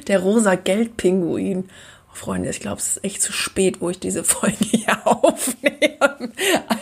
Der 0.07 0.21
rosa 0.21 0.55
Geldpinguin. 0.55 1.69
Freunde, 2.19 2.51
ich 2.51 2.61
glaube, 2.61 2.79
es 2.79 2.97
ist 2.97 3.05
echt 3.05 3.23
zu 3.23 3.33
spät, 3.33 3.81
wo 3.81 3.91
ich 3.91 4.01
diese 4.01 4.25
Folge 4.25 4.57
hier 4.61 4.99
aufnehme. 5.07 6.33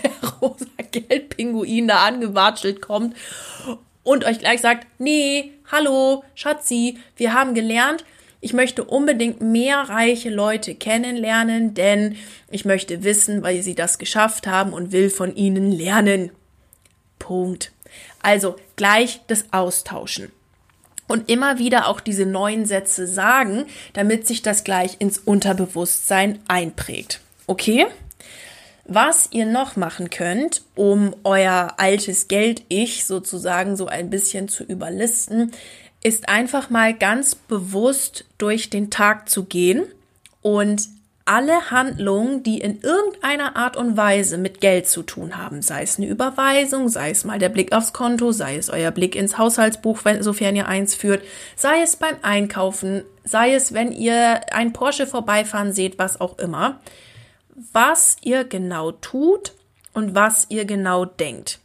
Der 0.02 0.30
rosa 0.40 0.66
Geldpinguin 0.90 1.88
da 1.88 2.06
angewatschelt 2.06 2.80
kommt 2.80 3.14
und 4.02 4.24
euch 4.24 4.38
gleich 4.38 4.60
sagt, 4.60 4.86
nee, 4.98 5.52
hallo, 5.70 6.24
Schatzi, 6.34 6.98
wir 7.16 7.34
haben 7.34 7.54
gelernt, 7.54 8.04
ich 8.40 8.52
möchte 8.52 8.84
unbedingt 8.84 9.40
mehr 9.40 9.80
reiche 9.80 10.30
Leute 10.30 10.74
kennenlernen, 10.74 11.74
denn 11.74 12.16
ich 12.50 12.64
möchte 12.64 13.02
wissen, 13.02 13.42
weil 13.42 13.62
sie 13.62 13.74
das 13.74 13.98
geschafft 13.98 14.46
haben 14.46 14.72
und 14.72 14.92
will 14.92 15.10
von 15.10 15.34
ihnen 15.34 15.72
lernen. 15.72 16.30
Punkt. 17.18 17.72
Also 18.22 18.56
gleich 18.76 19.20
das 19.26 19.52
Austauschen. 19.52 20.30
Und 21.08 21.30
immer 21.30 21.58
wieder 21.58 21.88
auch 21.88 22.00
diese 22.00 22.26
neuen 22.26 22.66
Sätze 22.66 23.06
sagen, 23.06 23.66
damit 23.92 24.26
sich 24.26 24.42
das 24.42 24.64
gleich 24.64 24.96
ins 24.98 25.18
Unterbewusstsein 25.18 26.40
einprägt. 26.48 27.20
Okay? 27.46 27.86
Was 28.84 29.28
ihr 29.32 29.46
noch 29.46 29.76
machen 29.76 30.10
könnt, 30.10 30.62
um 30.74 31.14
euer 31.24 31.74
altes 31.76 32.28
Geld-Ich 32.28 33.04
sozusagen 33.04 33.76
so 33.76 33.86
ein 33.86 34.10
bisschen 34.10 34.48
zu 34.48 34.62
überlisten, 34.62 35.52
ist 36.02 36.28
einfach 36.28 36.70
mal 36.70 36.94
ganz 36.94 37.34
bewusst 37.34 38.26
durch 38.38 38.70
den 38.70 38.90
Tag 38.90 39.28
zu 39.28 39.44
gehen 39.44 39.86
und 40.40 40.88
alle 41.26 41.72
Handlungen, 41.72 42.44
die 42.44 42.60
in 42.60 42.80
irgendeiner 42.80 43.56
Art 43.56 43.76
und 43.76 43.96
Weise 43.96 44.38
mit 44.38 44.60
Geld 44.60 44.88
zu 44.88 45.02
tun 45.02 45.36
haben, 45.36 45.60
sei 45.60 45.82
es 45.82 45.98
eine 45.98 46.06
Überweisung, 46.06 46.88
sei 46.88 47.10
es 47.10 47.24
mal 47.24 47.40
der 47.40 47.48
Blick 47.48 47.72
aufs 47.72 47.92
Konto, 47.92 48.30
sei 48.30 48.56
es 48.56 48.70
euer 48.70 48.92
Blick 48.92 49.16
ins 49.16 49.36
Haushaltsbuch, 49.36 50.04
wenn, 50.04 50.22
sofern 50.22 50.54
ihr 50.54 50.68
eins 50.68 50.94
führt, 50.94 51.22
sei 51.56 51.82
es 51.82 51.96
beim 51.96 52.14
Einkaufen, 52.22 53.02
sei 53.24 53.54
es, 53.54 53.74
wenn 53.74 53.90
ihr 53.90 54.40
ein 54.54 54.72
Porsche 54.72 55.06
vorbeifahren 55.06 55.72
seht, 55.72 55.98
was 55.98 56.20
auch 56.20 56.38
immer, 56.38 56.80
was 57.72 58.16
ihr 58.22 58.44
genau 58.44 58.92
tut 58.92 59.52
und 59.92 60.14
was 60.14 60.46
ihr 60.48 60.64
genau 60.64 61.04
denkt. 61.06 61.58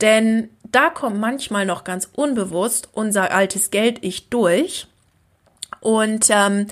Denn 0.00 0.48
da 0.64 0.88
kommt 0.88 1.18
manchmal 1.18 1.66
noch 1.66 1.84
ganz 1.84 2.08
unbewusst 2.14 2.88
unser 2.92 3.30
altes 3.30 3.70
Geld-Ich 3.70 4.30
durch. 4.30 4.86
Und 5.80 6.26
ähm, 6.30 6.66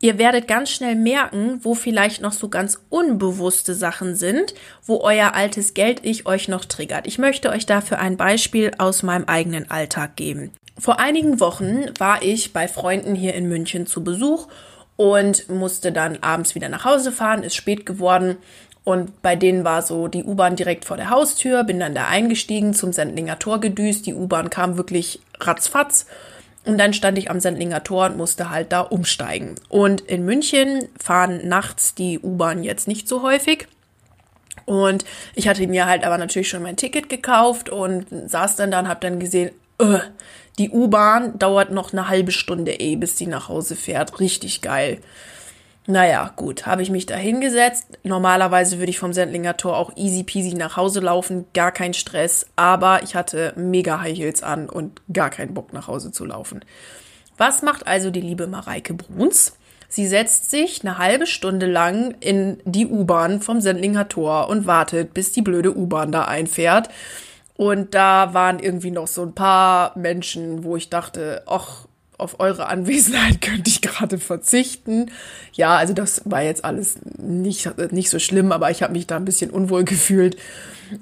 ihr 0.00 0.18
werdet 0.18 0.48
ganz 0.48 0.70
schnell 0.70 0.94
merken, 0.94 1.60
wo 1.62 1.74
vielleicht 1.74 2.20
noch 2.22 2.32
so 2.32 2.48
ganz 2.48 2.80
unbewusste 2.90 3.74
Sachen 3.74 4.14
sind, 4.14 4.54
wo 4.84 5.00
euer 5.00 5.34
altes 5.34 5.74
Geld-Ich 5.74 6.26
euch 6.26 6.48
noch 6.48 6.64
triggert. 6.64 7.06
Ich 7.06 7.18
möchte 7.18 7.50
euch 7.50 7.66
dafür 7.66 7.98
ein 7.98 8.16
Beispiel 8.16 8.72
aus 8.78 9.02
meinem 9.02 9.24
eigenen 9.24 9.70
Alltag 9.70 10.16
geben. 10.16 10.52
Vor 10.78 11.00
einigen 11.00 11.40
Wochen 11.40 11.86
war 11.98 12.22
ich 12.22 12.52
bei 12.52 12.68
Freunden 12.68 13.14
hier 13.14 13.34
in 13.34 13.48
München 13.48 13.86
zu 13.86 14.04
Besuch 14.04 14.48
und 14.96 15.48
musste 15.48 15.92
dann 15.92 16.18
abends 16.22 16.54
wieder 16.54 16.68
nach 16.68 16.84
Hause 16.84 17.12
fahren, 17.12 17.42
ist 17.42 17.56
spät 17.56 17.86
geworden 17.86 18.36
und 18.86 19.20
bei 19.20 19.34
denen 19.34 19.64
war 19.64 19.82
so 19.82 20.06
die 20.06 20.22
U-Bahn 20.22 20.54
direkt 20.54 20.84
vor 20.84 20.96
der 20.96 21.10
Haustür, 21.10 21.64
bin 21.64 21.80
dann 21.80 21.96
da 21.96 22.06
eingestiegen, 22.06 22.72
zum 22.72 22.92
Sendlinger 22.92 23.36
Tor 23.40 23.58
gedüst. 23.60 24.06
Die 24.06 24.14
U-Bahn 24.14 24.48
kam 24.48 24.76
wirklich 24.76 25.18
ratzfatz. 25.40 26.06
Und 26.66 26.78
dann 26.78 26.92
stand 26.92 27.16
ich 27.16 27.30
am 27.30 27.38
Sendlinger 27.38 27.84
Tor 27.84 28.06
und 28.06 28.16
musste 28.16 28.50
halt 28.50 28.72
da 28.72 28.80
umsteigen. 28.80 29.54
Und 29.68 30.00
in 30.00 30.24
München 30.24 30.88
fahren 31.00 31.46
nachts 31.46 31.94
die 31.94 32.18
U-Bahn 32.18 32.64
jetzt 32.64 32.88
nicht 32.88 33.06
so 33.06 33.22
häufig. 33.22 33.68
Und 34.64 35.04
ich 35.36 35.46
hatte 35.46 35.64
mir 35.68 35.86
halt 35.86 36.04
aber 36.04 36.18
natürlich 36.18 36.48
schon 36.48 36.64
mein 36.64 36.76
Ticket 36.76 37.08
gekauft 37.08 37.68
und 37.70 38.06
saß 38.10 38.56
dann 38.56 38.72
da 38.72 38.80
und 38.80 38.88
hab 38.88 39.00
dann 39.00 39.20
gesehen, 39.20 39.52
öh, 39.80 40.00
die 40.58 40.70
U-Bahn 40.70 41.38
dauert 41.38 41.70
noch 41.70 41.92
eine 41.92 42.08
halbe 42.08 42.32
Stunde 42.32 42.72
eh, 42.72 42.96
bis 42.96 43.14
die 43.14 43.28
nach 43.28 43.48
Hause 43.48 43.76
fährt. 43.76 44.18
Richtig 44.18 44.60
geil. 44.60 44.98
Naja, 45.88 46.32
gut, 46.34 46.66
habe 46.66 46.82
ich 46.82 46.90
mich 46.90 47.06
da 47.06 47.14
hingesetzt. 47.14 47.86
Normalerweise 48.02 48.78
würde 48.78 48.90
ich 48.90 48.98
vom 48.98 49.12
Sendlinger 49.12 49.56
Tor 49.56 49.76
auch 49.76 49.96
easy 49.96 50.24
peasy 50.24 50.54
nach 50.54 50.76
Hause 50.76 50.98
laufen, 50.98 51.46
gar 51.54 51.70
kein 51.70 51.94
Stress, 51.94 52.46
aber 52.56 53.04
ich 53.04 53.14
hatte 53.14 53.52
mega 53.56 54.00
High 54.00 54.18
Heels 54.18 54.42
an 54.42 54.68
und 54.68 55.00
gar 55.12 55.30
keinen 55.30 55.54
Bock 55.54 55.72
nach 55.72 55.86
Hause 55.86 56.10
zu 56.10 56.24
laufen. 56.24 56.64
Was 57.38 57.62
macht 57.62 57.86
also 57.86 58.10
die 58.10 58.20
liebe 58.20 58.48
Mareike 58.48 58.94
Bruns? 58.94 59.56
Sie 59.88 60.08
setzt 60.08 60.50
sich 60.50 60.82
eine 60.82 60.98
halbe 60.98 61.26
Stunde 61.26 61.66
lang 61.66 62.16
in 62.18 62.58
die 62.64 62.86
U-Bahn 62.86 63.40
vom 63.40 63.60
Sendlinger 63.60 64.08
Tor 64.08 64.48
und 64.48 64.66
wartet, 64.66 65.14
bis 65.14 65.30
die 65.30 65.42
blöde 65.42 65.76
U-Bahn 65.76 66.10
da 66.10 66.24
einfährt. 66.24 66.88
Und 67.54 67.94
da 67.94 68.34
waren 68.34 68.58
irgendwie 68.58 68.90
noch 68.90 69.06
so 69.06 69.22
ein 69.22 69.34
paar 69.34 69.96
Menschen, 69.96 70.64
wo 70.64 70.76
ich 70.76 70.90
dachte, 70.90 71.44
ach, 71.46 71.86
auf 72.18 72.40
eure 72.40 72.66
Anwesenheit 72.66 73.40
könnte 73.42 73.70
ich 73.70 73.80
gerade 73.80 74.18
verzichten. 74.18 75.10
Ja, 75.52 75.76
also 75.76 75.92
das 75.92 76.22
war 76.24 76.42
jetzt 76.42 76.64
alles 76.64 76.98
nicht, 77.18 77.70
nicht 77.92 78.10
so 78.10 78.18
schlimm, 78.18 78.52
aber 78.52 78.70
ich 78.70 78.82
habe 78.82 78.92
mich 78.92 79.06
da 79.06 79.16
ein 79.16 79.24
bisschen 79.24 79.50
unwohl 79.50 79.84
gefühlt 79.84 80.36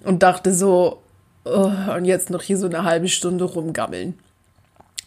und 0.04 0.22
dachte 0.22 0.54
so, 0.54 1.02
oh, 1.44 1.70
und 1.96 2.04
jetzt 2.04 2.30
noch 2.30 2.42
hier 2.42 2.58
so 2.58 2.66
eine 2.66 2.84
halbe 2.84 3.08
Stunde 3.08 3.44
rumgammeln. 3.44 4.18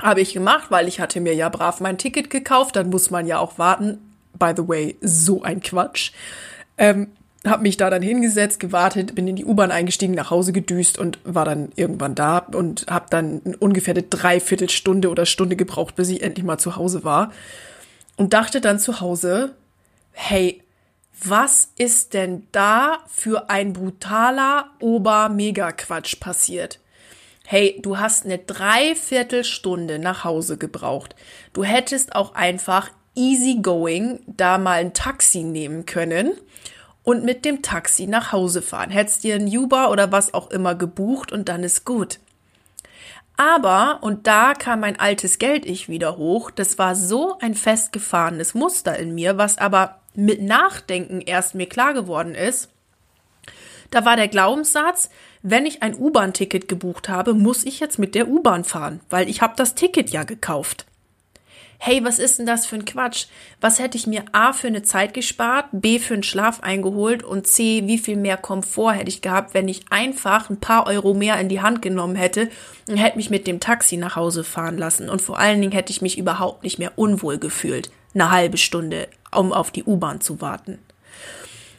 Habe 0.02 0.22
ich 0.22 0.34
gemacht, 0.34 0.68
weil 0.70 0.88
ich 0.88 1.00
hatte 1.00 1.20
mir 1.20 1.34
ja 1.34 1.50
brav 1.50 1.80
mein 1.80 1.98
Ticket 1.98 2.30
gekauft, 2.30 2.76
dann 2.76 2.90
muss 2.90 3.10
man 3.10 3.26
ja 3.26 3.40
auch 3.40 3.58
warten. 3.58 3.98
By 4.38 4.54
the 4.56 4.68
way, 4.68 4.96
so 5.02 5.42
ein 5.42 5.62
Quatsch. 5.62 6.12
Ähm, 6.78 7.08
habe 7.50 7.64
mich 7.64 7.78
da 7.78 7.90
dann 7.90 8.02
hingesetzt, 8.02 8.60
gewartet, 8.60 9.16
bin 9.16 9.28
in 9.28 9.36
die 9.36 9.46
U-Bahn 9.46 9.72
eingestiegen, 9.72 10.14
nach 10.14 10.32
Hause 10.32 10.54
gedüst 10.54 10.98
und 10.98 11.20
war 11.24 11.46
dann 11.46 11.72
irgendwann 11.76 12.16
da 12.16 12.40
und 12.40 12.86
habe 12.90 13.08
dann 13.10 13.40
ungefähr 13.60 13.94
eine 13.94 14.04
Dreiviertelstunde 14.04 15.10
oder 15.10 15.26
Stunde 15.26 15.56
gebraucht, 15.56 15.96
bis 15.96 16.10
ich 16.10 16.24
endlich 16.24 16.46
mal 16.46 16.58
zu 16.58 16.76
Hause 16.76 17.04
war 17.04 17.32
und 18.16 18.34
dachte 18.34 18.62
dann 18.62 18.80
zu 18.80 19.00
Hause, 19.00 19.56
hey, 20.12 20.64
was 21.24 21.70
ist 21.78 22.14
denn 22.14 22.48
da 22.52 23.00
für 23.08 23.50
ein 23.50 23.74
brutaler 23.74 24.72
Ober-Mega-Quatsch 24.80 26.20
passiert? 26.20 26.80
Hey, 27.46 27.80
du 27.82 27.98
hast 27.98 28.26
eine 28.26 28.40
Dreiviertelstunde 28.40 30.00
nach 30.00 30.24
Hause 30.24 30.58
gebraucht. 30.58 31.16
Du 31.54 31.64
hättest 31.64 32.16
auch 32.16 32.36
einfach 32.36 32.92
easy 33.16 33.60
going 33.62 34.20
da 34.28 34.58
mal 34.58 34.80
ein 34.80 34.94
Taxi 34.94 35.44
nehmen 35.44 35.86
können 35.86 36.34
und 37.08 37.24
mit 37.24 37.46
dem 37.46 37.62
Taxi 37.62 38.06
nach 38.06 38.34
Hause 38.34 38.62
fahren. 38.62 38.90
Hättest 38.90 39.24
dir 39.24 39.36
ein 39.36 39.48
Uber 39.48 39.92
oder 39.92 40.12
was 40.12 40.34
auch 40.34 40.52
immer 40.52 40.76
gebucht 40.76 41.32
und 41.32 41.48
dann 41.48 41.64
ist 41.64 41.86
gut. 41.86 42.20
Aber, 43.38 44.00
und 44.02 44.28
da 44.28 44.54
kam 44.54 44.82
mein 44.82 45.00
altes 45.00 45.40
Geld-Ich 45.40 45.88
wieder 45.88 46.18
hoch, 46.18 46.52
das 46.52 46.78
war 46.78 46.96
so 46.96 47.38
ein 47.40 47.56
festgefahrenes 47.56 48.56
Muster 48.56 49.00
in 49.00 49.16
mir, 49.16 49.38
was 49.38 49.58
aber 49.58 50.02
mit 50.16 50.42
Nachdenken 50.42 51.22
erst 51.22 51.56
mir 51.56 51.70
klar 51.70 51.94
geworden 51.94 52.36
ist. 52.36 52.68
Da 53.90 54.04
war 54.04 54.18
der 54.18 54.28
Glaubenssatz, 54.28 55.10
wenn 55.42 55.66
ich 55.66 55.84
ein 55.84 55.96
U-Bahn-Ticket 55.98 56.68
gebucht 56.68 57.08
habe, 57.08 57.34
muss 57.34 57.64
ich 57.64 57.80
jetzt 57.80 58.00
mit 58.00 58.16
der 58.16 58.28
U-Bahn 58.28 58.66
fahren, 58.66 59.00
weil 59.10 59.30
ich 59.30 59.42
habe 59.42 59.54
das 59.56 59.76
Ticket 59.76 60.10
ja 60.10 60.26
gekauft 60.26 60.86
hey, 61.78 62.04
was 62.04 62.20
ist 62.20 62.40
denn 62.40 62.46
das 62.46 62.66
für 62.66 62.76
ein 62.76 62.86
Quatsch? 62.86 63.26
Was 63.62 63.80
hätte 63.80 63.98
ich 63.98 64.08
mir 64.08 64.26
A 64.32 64.54
für 64.54 64.68
eine 64.68 64.84
Zeit 64.84 65.14
gespart, 65.14 65.68
B 65.72 66.00
für 66.00 66.16
einen 66.16 66.24
Schlaf 66.24 66.62
eingeholt 66.62 67.24
und 67.24 67.48
C, 67.48 67.84
wie 67.86 67.98
viel 67.98 68.18
mehr 68.18 68.38
Komfort 68.38 68.94
hätte 68.94 69.10
ich 69.10 69.22
gehabt, 69.22 69.54
wenn 69.54 69.68
ich 69.68 69.92
einfach 69.92 70.50
ein 70.50 70.60
paar 70.60 70.88
Euro 70.88 71.14
mehr 71.14 71.40
in 71.40 71.50
die 71.50 71.62
Hand 71.62 71.82
genommen 71.82 72.16
hätte 72.16 72.50
und 72.88 72.98
hätte 72.98 73.18
mich 73.18 73.30
mit 73.30 73.48
dem 73.48 73.60
Taxi 73.60 73.98
nach 73.98 74.16
Hause 74.16 74.44
fahren 74.44 74.78
lassen. 74.78 75.10
Und 75.10 75.22
vor 75.22 75.40
allen 75.40 75.62
Dingen 75.62 75.74
hätte 75.74 75.92
ich 75.92 76.02
mich 76.02 76.18
überhaupt 76.18 76.64
nicht 76.64 76.80
mehr 76.80 76.94
unwohl 76.96 77.38
gefühlt, 77.38 77.92
eine 78.14 78.32
halbe 78.32 78.58
Stunde, 78.58 79.08
um 79.32 79.54
auf 79.54 79.72
die 79.72 79.84
U-Bahn 79.84 80.22
zu 80.22 80.42
warten. 80.42 80.80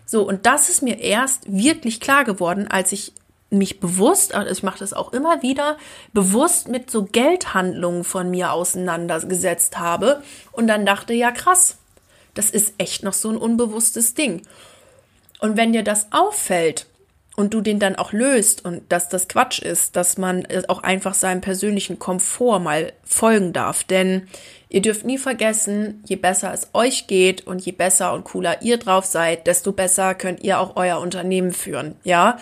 So, 0.06 0.26
und 0.26 0.46
das 0.46 0.70
ist 0.70 0.82
mir 0.82 1.00
erst 1.00 1.52
wirklich 1.52 2.00
klar 2.00 2.24
geworden, 2.24 2.66
als 2.66 2.92
ich 2.92 3.12
mich 3.50 3.80
bewusst, 3.80 4.34
ich 4.50 4.62
mache 4.62 4.78
das 4.78 4.92
auch 4.92 5.12
immer 5.12 5.42
wieder, 5.42 5.78
bewusst 6.12 6.68
mit 6.68 6.90
so 6.90 7.04
Geldhandlungen 7.04 8.04
von 8.04 8.30
mir 8.30 8.52
auseinandergesetzt 8.52 9.78
habe 9.78 10.22
und 10.52 10.66
dann 10.66 10.84
dachte, 10.84 11.14
ja 11.14 11.30
krass, 11.30 11.78
das 12.34 12.50
ist 12.50 12.74
echt 12.78 13.02
noch 13.02 13.14
so 13.14 13.30
ein 13.30 13.36
unbewusstes 13.36 14.14
Ding. 14.14 14.42
Und 15.40 15.56
wenn 15.56 15.72
dir 15.72 15.82
das 15.82 16.08
auffällt 16.10 16.86
und 17.36 17.54
du 17.54 17.60
den 17.60 17.78
dann 17.78 17.96
auch 17.96 18.12
löst 18.12 18.64
und 18.64 18.82
dass 18.92 19.08
das 19.08 19.28
Quatsch 19.28 19.60
ist, 19.60 19.96
dass 19.96 20.18
man 20.18 20.46
auch 20.68 20.82
einfach 20.82 21.14
seinem 21.14 21.40
persönlichen 21.40 21.98
Komfort 21.98 22.58
mal 22.58 22.92
folgen 23.04 23.52
darf, 23.52 23.84
denn 23.84 24.28
ihr 24.68 24.82
dürft 24.82 25.04
nie 25.04 25.18
vergessen, 25.18 26.02
je 26.06 26.16
besser 26.16 26.52
es 26.52 26.68
euch 26.74 27.06
geht 27.06 27.46
und 27.46 27.64
je 27.64 27.72
besser 27.72 28.12
und 28.12 28.24
cooler 28.24 28.60
ihr 28.62 28.76
drauf 28.76 29.06
seid, 29.06 29.46
desto 29.46 29.72
besser 29.72 30.14
könnt 30.14 30.42
ihr 30.42 30.58
auch 30.58 30.76
euer 30.76 30.98
Unternehmen 31.00 31.52
führen, 31.52 31.96
ja? 32.04 32.38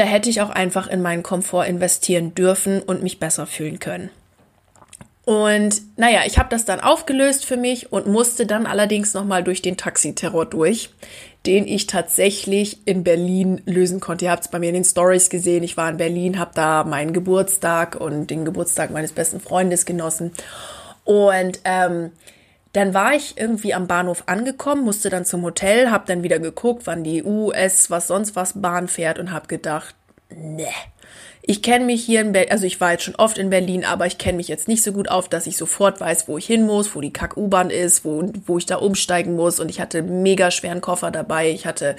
Da 0.00 0.06
hätte 0.06 0.30
ich 0.30 0.40
auch 0.40 0.48
einfach 0.48 0.86
in 0.86 1.02
meinen 1.02 1.22
Komfort 1.22 1.66
investieren 1.66 2.34
dürfen 2.34 2.80
und 2.80 3.02
mich 3.02 3.20
besser 3.20 3.46
fühlen 3.46 3.80
können. 3.80 4.08
Und 5.26 5.82
naja, 5.98 6.20
ich 6.24 6.38
habe 6.38 6.48
das 6.48 6.64
dann 6.64 6.80
aufgelöst 6.80 7.44
für 7.44 7.58
mich 7.58 7.92
und 7.92 8.06
musste 8.06 8.46
dann 8.46 8.64
allerdings 8.64 9.12
nochmal 9.12 9.44
durch 9.44 9.60
den 9.60 9.76
Taxiterror 9.76 10.46
durch. 10.46 10.88
den 11.44 11.68
ich 11.68 11.86
tatsächlich 11.86 12.78
in 12.86 13.04
Berlin 13.04 13.60
lösen 13.66 14.00
konnte. 14.00 14.24
Ihr 14.24 14.30
habt 14.30 14.44
es 14.44 14.50
bei 14.50 14.58
mir 14.58 14.70
in 14.70 14.74
den 14.74 14.84
Stories 14.84 15.28
gesehen. 15.28 15.62
Ich 15.62 15.76
war 15.76 15.90
in 15.90 15.98
Berlin, 15.98 16.38
habe 16.38 16.52
da 16.54 16.84
meinen 16.84 17.12
Geburtstag 17.12 17.94
und 17.94 18.28
den 18.28 18.46
Geburtstag 18.46 18.90
meines 18.90 19.12
besten 19.12 19.38
Freundes 19.38 19.84
genossen. 19.84 20.32
Und 21.04 21.60
ähm, 21.64 22.12
dann 22.72 22.94
war 22.94 23.14
ich 23.14 23.36
irgendwie 23.36 23.74
am 23.74 23.86
Bahnhof 23.86 24.24
angekommen, 24.26 24.84
musste 24.84 25.10
dann 25.10 25.24
zum 25.24 25.42
Hotel, 25.42 25.90
hab 25.90 26.06
dann 26.06 26.22
wieder 26.22 26.38
geguckt, 26.38 26.82
wann 26.84 27.02
die 27.02 27.24
US, 27.24 27.90
was 27.90 28.06
sonst 28.06 28.36
was 28.36 28.60
Bahn 28.60 28.86
fährt 28.88 29.18
und 29.18 29.32
hab 29.32 29.48
gedacht, 29.48 29.94
ne. 30.30 30.68
Ich 31.42 31.62
kenne 31.62 31.86
mich 31.86 32.04
hier 32.04 32.20
in 32.20 32.32
Berlin, 32.32 32.52
also 32.52 32.66
ich 32.66 32.80
war 32.80 32.92
jetzt 32.92 33.02
schon 33.02 33.14
oft 33.16 33.38
in 33.38 33.50
Berlin, 33.50 33.84
aber 33.84 34.06
ich 34.06 34.18
kenne 34.18 34.36
mich 34.36 34.46
jetzt 34.46 34.68
nicht 34.68 34.84
so 34.84 34.92
gut 34.92 35.08
auf, 35.08 35.28
dass 35.28 35.46
ich 35.46 35.56
sofort 35.56 35.98
weiß, 35.98 36.28
wo 36.28 36.36
ich 36.36 36.46
hin 36.46 36.64
muss, 36.64 36.94
wo 36.94 37.00
die 37.00 37.12
Kack-U-Bahn 37.12 37.70
ist, 37.70 38.04
wo, 38.04 38.30
wo 38.46 38.58
ich 38.58 38.66
da 38.66 38.76
umsteigen 38.76 39.34
muss. 39.34 39.58
Und 39.58 39.70
ich 39.70 39.80
hatte 39.80 40.02
mega 40.02 40.50
schweren 40.50 40.82
Koffer 40.82 41.10
dabei. 41.10 41.50
Ich 41.50 41.66
hatte 41.66 41.96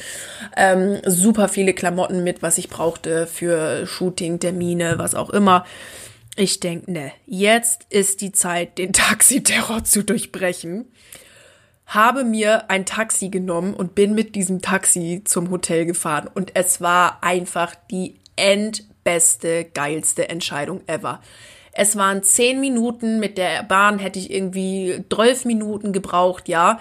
ähm, 0.55 0.99
super 1.05 1.49
viele 1.49 1.73
Klamotten 1.73 2.23
mit, 2.23 2.43
was 2.43 2.59
ich 2.59 2.69
brauchte 2.69 3.25
für 3.25 3.87
Shooting, 3.87 4.39
Termine, 4.39 4.99
was 4.99 5.15
auch 5.15 5.31
immer. 5.31 5.65
Ich 6.41 6.59
denke, 6.59 6.91
ne, 6.91 7.11
jetzt 7.27 7.85
ist 7.91 8.19
die 8.19 8.31
Zeit, 8.31 8.79
den 8.79 8.93
Taxiterror 8.93 9.83
zu 9.83 10.03
durchbrechen. 10.03 10.91
Habe 11.85 12.23
mir 12.23 12.67
ein 12.71 12.87
Taxi 12.87 13.29
genommen 13.29 13.75
und 13.75 13.93
bin 13.93 14.15
mit 14.15 14.33
diesem 14.33 14.59
Taxi 14.59 15.21
zum 15.23 15.51
Hotel 15.51 15.85
gefahren. 15.85 16.27
Und 16.33 16.55
es 16.55 16.81
war 16.81 17.23
einfach 17.23 17.75
die 17.91 18.15
endbeste, 18.37 19.65
geilste 19.65 20.29
Entscheidung 20.29 20.81
ever. 20.87 21.21
Es 21.73 21.95
waren 21.95 22.23
zehn 22.23 22.59
Minuten, 22.59 23.19
mit 23.19 23.37
der 23.37 23.61
Bahn 23.61 23.99
hätte 23.99 24.17
ich 24.17 24.31
irgendwie 24.31 25.05
zwölf 25.13 25.45
Minuten 25.45 25.93
gebraucht, 25.93 26.49
ja. 26.49 26.79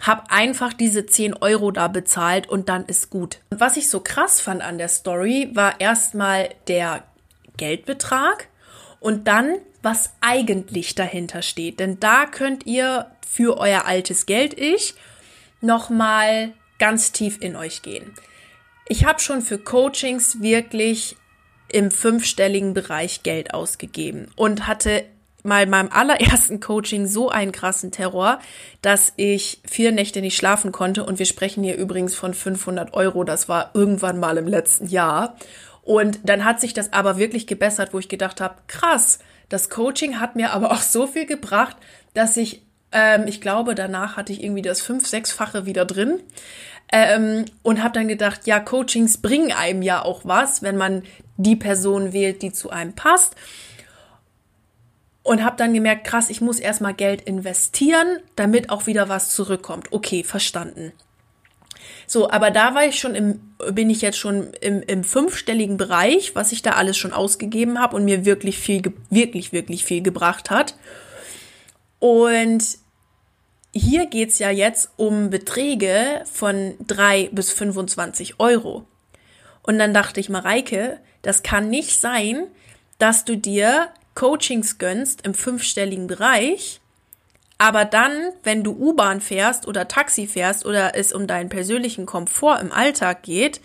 Hab 0.00 0.30
einfach 0.30 0.74
diese 0.74 1.06
zehn 1.06 1.32
Euro 1.32 1.70
da 1.70 1.88
bezahlt 1.88 2.46
und 2.46 2.68
dann 2.68 2.84
ist 2.84 3.08
gut. 3.08 3.38
Und 3.48 3.58
was 3.58 3.78
ich 3.78 3.88
so 3.88 4.00
krass 4.00 4.42
fand 4.42 4.60
an 4.60 4.76
der 4.76 4.88
Story, 4.88 5.48
war 5.54 5.80
erstmal 5.80 6.50
der 6.66 7.04
Geldbetrag 7.56 8.48
und 9.00 9.28
dann, 9.28 9.56
was 9.82 10.12
eigentlich 10.20 10.94
dahinter 10.94 11.42
steht. 11.42 11.80
Denn 11.80 12.00
da 12.00 12.26
könnt 12.26 12.66
ihr 12.66 13.10
für 13.26 13.58
euer 13.58 13.84
altes 13.84 14.26
Geld-Ich 14.26 14.94
nochmal 15.60 16.52
ganz 16.78 17.12
tief 17.12 17.38
in 17.40 17.56
euch 17.56 17.82
gehen. 17.82 18.14
Ich 18.88 19.04
habe 19.04 19.20
schon 19.20 19.42
für 19.42 19.58
Coachings 19.58 20.40
wirklich 20.40 21.16
im 21.70 21.90
fünfstelligen 21.90 22.72
Bereich 22.72 23.22
Geld 23.22 23.52
ausgegeben 23.52 24.30
und 24.36 24.66
hatte 24.66 25.04
mal 25.42 25.66
meinem 25.66 25.88
allerersten 25.92 26.60
Coaching 26.60 27.06
so 27.06 27.28
einen 27.28 27.52
krassen 27.52 27.92
Terror, 27.92 28.40
dass 28.82 29.12
ich 29.16 29.60
vier 29.66 29.92
Nächte 29.92 30.20
nicht 30.20 30.36
schlafen 30.36 30.72
konnte. 30.72 31.04
Und 31.04 31.18
wir 31.18 31.26
sprechen 31.26 31.62
hier 31.62 31.76
übrigens 31.76 32.14
von 32.14 32.34
500 32.34 32.94
Euro. 32.94 33.24
Das 33.24 33.48
war 33.48 33.72
irgendwann 33.74 34.18
mal 34.18 34.38
im 34.38 34.46
letzten 34.46 34.86
Jahr. 34.86 35.36
Und 35.88 36.20
dann 36.22 36.44
hat 36.44 36.60
sich 36.60 36.74
das 36.74 36.92
aber 36.92 37.16
wirklich 37.16 37.46
gebessert, 37.46 37.94
wo 37.94 37.98
ich 37.98 38.10
gedacht 38.10 38.42
habe, 38.42 38.56
krass, 38.66 39.20
das 39.48 39.70
Coaching 39.70 40.20
hat 40.20 40.36
mir 40.36 40.52
aber 40.52 40.70
auch 40.70 40.82
so 40.82 41.06
viel 41.06 41.24
gebracht, 41.24 41.78
dass 42.12 42.36
ich, 42.36 42.60
ähm, 42.92 43.24
ich 43.26 43.40
glaube, 43.40 43.74
danach 43.74 44.18
hatte 44.18 44.34
ich 44.34 44.42
irgendwie 44.42 44.60
das 44.60 44.82
fünf, 44.82 45.06
sechsfache 45.06 45.64
wieder 45.64 45.86
drin. 45.86 46.20
Ähm, 46.92 47.46
und 47.62 47.82
habe 47.82 47.94
dann 47.94 48.06
gedacht, 48.06 48.46
ja, 48.46 48.60
Coachings 48.60 49.16
bringen 49.16 49.50
einem 49.50 49.80
ja 49.80 50.04
auch 50.04 50.26
was, 50.26 50.60
wenn 50.60 50.76
man 50.76 51.04
die 51.38 51.56
Person 51.56 52.12
wählt, 52.12 52.42
die 52.42 52.52
zu 52.52 52.68
einem 52.68 52.92
passt. 52.92 53.34
Und 55.22 55.42
habe 55.42 55.56
dann 55.56 55.72
gemerkt, 55.72 56.06
krass, 56.06 56.28
ich 56.28 56.42
muss 56.42 56.58
erstmal 56.58 56.92
Geld 56.92 57.22
investieren, 57.22 58.18
damit 58.36 58.68
auch 58.68 58.86
wieder 58.86 59.08
was 59.08 59.30
zurückkommt. 59.30 59.90
Okay, 59.90 60.22
verstanden. 60.22 60.92
So, 62.10 62.30
aber 62.30 62.50
da 62.50 62.74
war 62.74 62.86
ich 62.86 62.98
schon 62.98 63.14
im, 63.14 63.40
bin 63.72 63.90
ich 63.90 64.00
jetzt 64.00 64.16
schon 64.16 64.54
im, 64.62 64.80
im 64.80 65.04
fünfstelligen 65.04 65.76
Bereich, 65.76 66.34
was 66.34 66.52
ich 66.52 66.62
da 66.62 66.72
alles 66.72 66.96
schon 66.96 67.12
ausgegeben 67.12 67.78
habe 67.78 67.94
und 67.94 68.06
mir 68.06 68.24
wirklich 68.24 68.58
viel, 68.58 68.80
wirklich, 69.10 69.52
wirklich 69.52 69.84
viel 69.84 70.02
gebracht 70.02 70.48
hat. 70.48 70.74
Und 71.98 72.64
hier 73.74 74.06
geht's 74.06 74.38
ja 74.38 74.48
jetzt 74.50 74.90
um 74.96 75.28
Beträge 75.28 76.22
von 76.32 76.76
drei 76.86 77.28
bis 77.30 77.52
25 77.52 78.40
Euro. 78.40 78.86
Und 79.62 79.78
dann 79.78 79.92
dachte 79.92 80.18
ich, 80.18 80.30
Mareike, 80.30 81.00
das 81.20 81.42
kann 81.42 81.68
nicht 81.68 82.00
sein, 82.00 82.46
dass 82.98 83.26
du 83.26 83.36
dir 83.36 83.88
Coachings 84.14 84.78
gönnst 84.78 85.26
im 85.26 85.34
fünfstelligen 85.34 86.06
Bereich 86.06 86.80
aber 87.58 87.84
dann, 87.84 88.12
wenn 88.44 88.62
du 88.62 88.70
U-Bahn 88.72 89.20
fährst 89.20 89.66
oder 89.66 89.88
Taxi 89.88 90.28
fährst 90.28 90.64
oder 90.64 90.94
es 90.94 91.12
um 91.12 91.26
deinen 91.26 91.48
persönlichen 91.48 92.06
Komfort 92.06 92.60
im 92.60 92.72
Alltag 92.72 93.24
geht, 93.24 93.60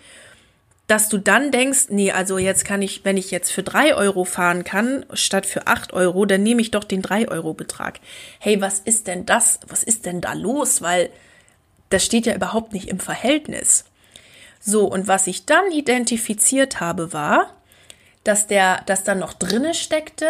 dass 0.86 1.08
du 1.08 1.16
dann 1.16 1.50
denkst, 1.50 1.86
nee, 1.88 2.12
also 2.12 2.36
jetzt 2.36 2.64
kann 2.64 2.82
ich, 2.82 3.04
wenn 3.04 3.16
ich 3.16 3.30
jetzt 3.30 3.50
für 3.50 3.62
drei 3.62 3.94
Euro 3.94 4.24
fahren 4.24 4.64
kann, 4.64 5.06
statt 5.14 5.46
für 5.46 5.66
acht 5.66 5.92
Euro, 5.94 6.26
dann 6.26 6.42
nehme 6.42 6.60
ich 6.60 6.72
doch 6.72 6.84
den 6.84 7.00
drei 7.00 7.28
Euro 7.28 7.54
Betrag. 7.54 8.00
Hey, 8.38 8.60
was 8.60 8.80
ist 8.80 9.06
denn 9.06 9.24
das? 9.24 9.60
Was 9.68 9.82
ist 9.82 10.04
denn 10.04 10.20
da 10.20 10.34
los? 10.34 10.82
Weil 10.82 11.08
das 11.88 12.04
steht 12.04 12.26
ja 12.26 12.34
überhaupt 12.34 12.72
nicht 12.72 12.88
im 12.88 13.00
Verhältnis. 13.00 13.84
So, 14.60 14.86
und 14.86 15.08
was 15.08 15.26
ich 15.26 15.46
dann 15.46 15.70
identifiziert 15.70 16.80
habe, 16.80 17.12
war, 17.12 17.54
dass 18.24 18.46
der, 18.46 18.82
dass 18.86 19.04
da 19.04 19.14
noch 19.14 19.32
drinne 19.34 19.74
steckte, 19.74 20.28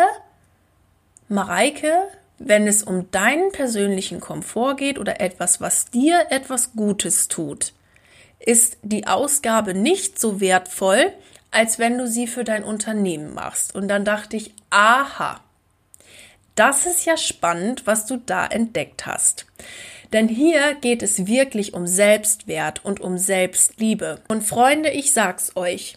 Mareike, 1.28 1.92
wenn 2.38 2.66
es 2.66 2.82
um 2.82 3.10
deinen 3.10 3.52
persönlichen 3.52 4.20
Komfort 4.20 4.76
geht 4.76 4.98
oder 4.98 5.20
etwas, 5.20 5.60
was 5.60 5.86
dir 5.86 6.26
etwas 6.30 6.72
Gutes 6.72 7.28
tut, 7.28 7.72
ist 8.40 8.76
die 8.82 9.06
Ausgabe 9.06 9.74
nicht 9.74 10.18
so 10.18 10.40
wertvoll, 10.40 11.12
als 11.50 11.78
wenn 11.78 11.98
du 11.98 12.08
sie 12.08 12.26
für 12.26 12.44
dein 12.44 12.64
Unternehmen 12.64 13.32
machst. 13.32 13.74
Und 13.74 13.88
dann 13.88 14.04
dachte 14.04 14.36
ich, 14.36 14.52
aha, 14.70 15.40
das 16.54 16.86
ist 16.86 17.04
ja 17.04 17.16
spannend, 17.16 17.86
was 17.86 18.06
du 18.06 18.16
da 18.16 18.46
entdeckt 18.46 19.06
hast. 19.06 19.46
Denn 20.12 20.28
hier 20.28 20.74
geht 20.74 21.02
es 21.02 21.26
wirklich 21.26 21.74
um 21.74 21.86
Selbstwert 21.86 22.84
und 22.84 23.00
um 23.00 23.18
Selbstliebe. 23.18 24.20
Und 24.28 24.42
Freunde, 24.42 24.90
ich 24.90 25.12
sag's 25.12 25.56
euch, 25.56 25.96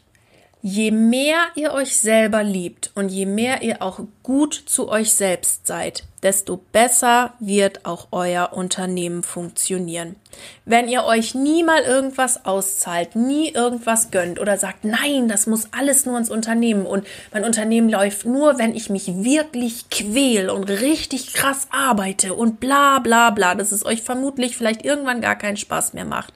je 0.67 0.91
mehr 0.91 1.47
ihr 1.55 1.71
euch 1.71 1.97
selber 1.97 2.43
liebt 2.43 2.91
und 2.93 3.07
je 3.07 3.25
mehr 3.25 3.61
ihr 3.61 3.81
auch 3.81 4.01
gut 4.21 4.53
zu 4.53 4.89
euch 4.89 5.13
selbst 5.13 5.65
seid, 5.65 6.03
desto 6.23 6.57
besser 6.57 7.33
wird 7.39 7.85
auch 7.85 8.07
euer 8.11 8.51
Unternehmen 8.51 9.23
funktionieren. 9.23 10.17
Wenn 10.65 10.89
ihr 10.89 11.05
euch 11.05 11.33
nie 11.35 11.63
mal 11.63 11.83
irgendwas 11.83 12.45
auszahlt, 12.45 13.15
nie 13.15 13.49
irgendwas 13.49 14.11
gönnt 14.11 14.41
oder 14.41 14.57
sagt, 14.57 14.83
nein, 14.83 15.29
das 15.29 15.47
muss 15.47 15.69
alles 15.71 16.05
nur 16.05 16.17
ins 16.17 16.29
Unternehmen 16.29 16.85
und 16.85 17.07
mein 17.31 17.45
Unternehmen 17.45 17.87
läuft 17.87 18.25
nur, 18.25 18.59
wenn 18.59 18.75
ich 18.75 18.89
mich 18.89 19.07
wirklich 19.07 19.89
quäl 19.89 20.49
und 20.49 20.69
richtig 20.69 21.33
krass 21.33 21.67
arbeite 21.71 22.33
und 22.33 22.59
bla 22.59 22.99
bla 22.99 23.29
bla, 23.29 23.55
dass 23.55 23.71
es 23.71 23.85
euch 23.85 24.01
vermutlich 24.01 24.57
vielleicht 24.57 24.83
irgendwann 24.83 25.21
gar 25.21 25.37
keinen 25.37 25.57
Spaß 25.57 25.93
mehr 25.93 26.05
macht 26.05 26.33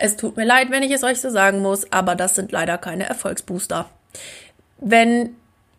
es 0.00 0.16
tut 0.16 0.36
mir 0.36 0.46
leid, 0.46 0.70
wenn 0.70 0.82
ich 0.82 0.92
es 0.92 1.04
euch 1.04 1.20
so 1.20 1.30
sagen 1.30 1.60
muss, 1.60 1.92
aber 1.92 2.14
das 2.14 2.34
sind 2.34 2.52
leider 2.52 2.78
keine 2.78 3.08
Erfolgsbooster. 3.08 3.88
Wenn 4.78 5.36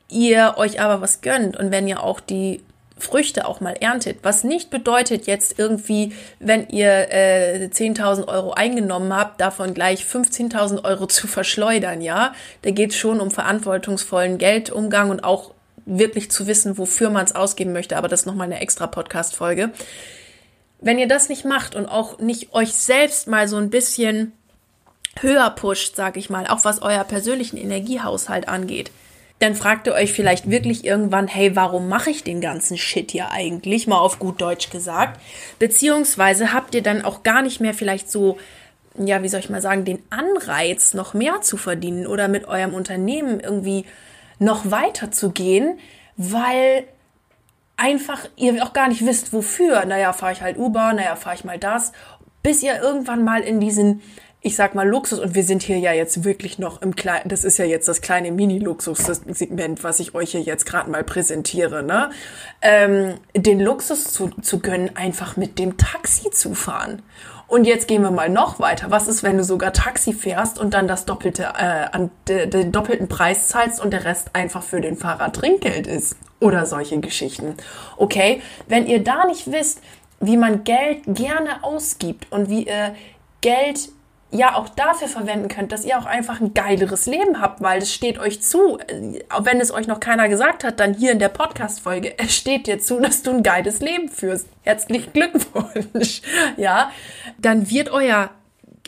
ihr 0.09 0.55
euch 0.57 0.79
aber 0.79 1.01
was 1.01 1.21
gönnt 1.21 1.57
und 1.57 1.71
wenn 1.71 1.87
ihr 1.87 2.03
auch 2.03 2.19
die 2.19 2.61
Früchte 2.97 3.47
auch 3.47 3.61
mal 3.61 3.73
erntet, 3.73 4.19
was 4.21 4.43
nicht 4.43 4.69
bedeutet 4.69 5.25
jetzt 5.25 5.57
irgendwie, 5.57 6.13
wenn 6.39 6.67
ihr 6.69 7.11
äh, 7.11 7.69
10.000 7.71 8.27
Euro 8.27 8.51
eingenommen 8.51 9.15
habt, 9.15 9.41
davon 9.41 9.73
gleich 9.73 10.03
15.000 10.03 10.85
Euro 10.85 11.07
zu 11.07 11.27
verschleudern, 11.27 12.01
ja. 12.01 12.33
Da 12.61 12.69
geht 12.69 12.91
es 12.91 12.97
schon 12.97 13.19
um 13.19 13.31
verantwortungsvollen 13.31 14.37
Geldumgang 14.37 15.09
und 15.09 15.23
auch 15.23 15.51
wirklich 15.85 16.29
zu 16.29 16.45
wissen, 16.45 16.77
wofür 16.77 17.09
man 17.09 17.25
es 17.25 17.33
ausgeben 17.33 17.73
möchte, 17.73 17.97
aber 17.97 18.07
das 18.07 18.21
ist 18.21 18.25
nochmal 18.27 18.45
eine 18.45 18.61
extra 18.61 18.85
Podcast-Folge. 18.85 19.71
Wenn 20.81 20.99
ihr 20.99 21.07
das 21.07 21.29
nicht 21.29 21.45
macht 21.45 21.75
und 21.75 21.85
auch 21.85 22.17
nicht 22.19 22.53
euch 22.53 22.73
selbst 22.73 23.27
mal 23.27 23.47
so 23.47 23.57
ein 23.57 23.69
bisschen 23.69 24.33
höher 25.19 25.49
pusht, 25.51 25.95
sag 25.95 26.17
ich 26.17 26.29
mal, 26.29 26.47
auch 26.47 26.65
was 26.65 26.81
euer 26.81 27.03
persönlichen 27.03 27.57
Energiehaushalt 27.57 28.47
angeht, 28.47 28.91
dann 29.39 29.55
fragt 29.55 29.87
ihr 29.87 29.93
euch 29.93 30.13
vielleicht 30.13 30.49
wirklich 30.49 30.85
irgendwann, 30.85 31.27
hey, 31.27 31.55
warum 31.55 31.89
mache 31.89 32.11
ich 32.11 32.23
den 32.23 32.41
ganzen 32.41 32.77
Shit 32.77 33.11
hier 33.11 33.31
eigentlich, 33.31 33.87
mal 33.87 33.97
auf 33.97 34.19
gut 34.19 34.39
Deutsch 34.39 34.69
gesagt, 34.69 35.19
beziehungsweise 35.57 36.53
habt 36.53 36.75
ihr 36.75 36.83
dann 36.83 37.03
auch 37.03 37.23
gar 37.23 37.41
nicht 37.41 37.59
mehr 37.59 37.73
vielleicht 37.73 38.11
so, 38.11 38.37
ja, 38.97 39.23
wie 39.23 39.29
soll 39.29 39.39
ich 39.39 39.49
mal 39.49 39.61
sagen, 39.61 39.83
den 39.83 40.03
Anreiz, 40.11 40.93
noch 40.93 41.13
mehr 41.13 41.41
zu 41.41 41.57
verdienen 41.57 42.05
oder 42.05 42.27
mit 42.27 42.47
eurem 42.47 42.73
Unternehmen 42.73 43.39
irgendwie 43.39 43.85
noch 44.37 44.69
weiter 44.69 45.11
zu 45.11 45.31
gehen, 45.31 45.79
weil 46.17 46.85
einfach 47.81 48.27
ihr 48.35 48.63
auch 48.63 48.73
gar 48.73 48.87
nicht 48.87 49.05
wisst, 49.05 49.33
wofür. 49.33 49.83
Naja, 49.85 50.13
fahre 50.13 50.33
ich 50.33 50.41
halt 50.41 50.57
U-Bahn, 50.57 50.97
naja, 50.97 51.15
fahre 51.15 51.35
ich 51.35 51.43
mal 51.43 51.57
das, 51.57 51.91
bis 52.43 52.61
ihr 52.63 52.81
irgendwann 52.81 53.23
mal 53.23 53.41
in 53.41 53.59
diesen 53.59 54.01
ich 54.43 54.55
sag 54.55 54.73
mal 54.73 54.87
Luxus 54.87 55.19
und 55.19 55.35
wir 55.35 55.43
sind 55.43 55.61
hier 55.61 55.77
ja 55.77 55.93
jetzt 55.93 56.23
wirklich 56.23 56.57
noch 56.57 56.81
im 56.81 56.95
kleinen, 56.95 57.29
das 57.29 57.43
ist 57.43 57.59
ja 57.59 57.65
jetzt 57.65 57.87
das 57.87 58.01
kleine 58.01 58.31
Mini-Luxus-Segment, 58.31 59.83
was 59.83 59.99
ich 59.99 60.15
euch 60.15 60.31
hier 60.31 60.41
jetzt 60.41 60.65
gerade 60.65 60.89
mal 60.89 61.03
präsentiere, 61.03 61.83
ne? 61.83 62.09
Ähm, 62.63 63.19
den 63.35 63.59
Luxus 63.59 64.05
zu, 64.05 64.29
zu 64.41 64.59
gönnen, 64.59 64.95
einfach 64.95 65.37
mit 65.37 65.59
dem 65.59 65.77
Taxi 65.77 66.31
zu 66.31 66.55
fahren. 66.55 67.03
Und 67.45 67.65
jetzt 67.65 67.87
gehen 67.87 68.01
wir 68.01 68.09
mal 68.09 68.29
noch 68.29 68.59
weiter. 68.59 68.89
Was 68.89 69.07
ist, 69.07 69.21
wenn 69.21 69.37
du 69.37 69.43
sogar 69.43 69.73
Taxi 69.73 70.11
fährst 70.11 70.57
und 70.57 70.73
dann 70.73 70.87
das 70.87 71.05
doppelte, 71.05 71.43
äh, 71.43 71.85
an 71.91 72.09
de, 72.27 72.47
den 72.47 72.71
doppelten 72.71 73.09
Preis 73.09 73.49
zahlst 73.49 73.79
und 73.79 73.91
der 73.91 74.05
Rest 74.05 74.31
einfach 74.33 74.63
für 74.63 74.81
den 74.81 74.97
Fahrer 74.97 75.31
Trinkgeld 75.31 75.85
ist? 75.85 76.15
Oder 76.41 76.65
solche 76.65 76.99
Geschichten. 76.99 77.55
Okay? 77.95 78.41
Wenn 78.67 78.87
ihr 78.87 79.01
da 79.03 79.25
nicht 79.25 79.49
wisst, 79.51 79.81
wie 80.19 80.37
man 80.37 80.63
Geld 80.65 81.03
gerne 81.07 81.63
ausgibt 81.63 82.31
und 82.31 82.49
wie 82.49 82.63
ihr 82.63 82.95
Geld 83.39 83.89
ja 84.31 84.55
auch 84.55 84.69
dafür 84.69 85.07
verwenden 85.07 85.49
könnt, 85.49 85.71
dass 85.71 85.85
ihr 85.85 85.97
auch 85.97 86.05
einfach 86.05 86.39
ein 86.39 86.53
geileres 86.53 87.05
Leben 87.05 87.41
habt, 87.41 87.61
weil 87.61 87.81
es 87.81 87.93
steht 87.93 88.17
euch 88.17 88.41
zu, 88.41 88.79
auch 89.29 89.45
wenn 89.45 89.59
es 89.59 89.71
euch 89.71 89.87
noch 89.87 89.99
keiner 89.99 90.29
gesagt 90.29 90.63
hat, 90.63 90.79
dann 90.79 90.93
hier 90.93 91.11
in 91.11 91.19
der 91.19 91.29
Podcast-Folge, 91.29 92.13
es 92.17 92.35
steht 92.35 92.67
dir 92.67 92.79
zu, 92.79 92.99
dass 92.99 93.23
du 93.23 93.31
ein 93.31 93.43
geiles 93.43 93.79
Leben 93.79 94.09
führst. 94.09 94.47
Herzlichen 94.63 95.13
Glückwunsch. 95.13 96.21
Ja, 96.57 96.91
dann 97.37 97.69
wird 97.69 97.89
euer 97.89 98.29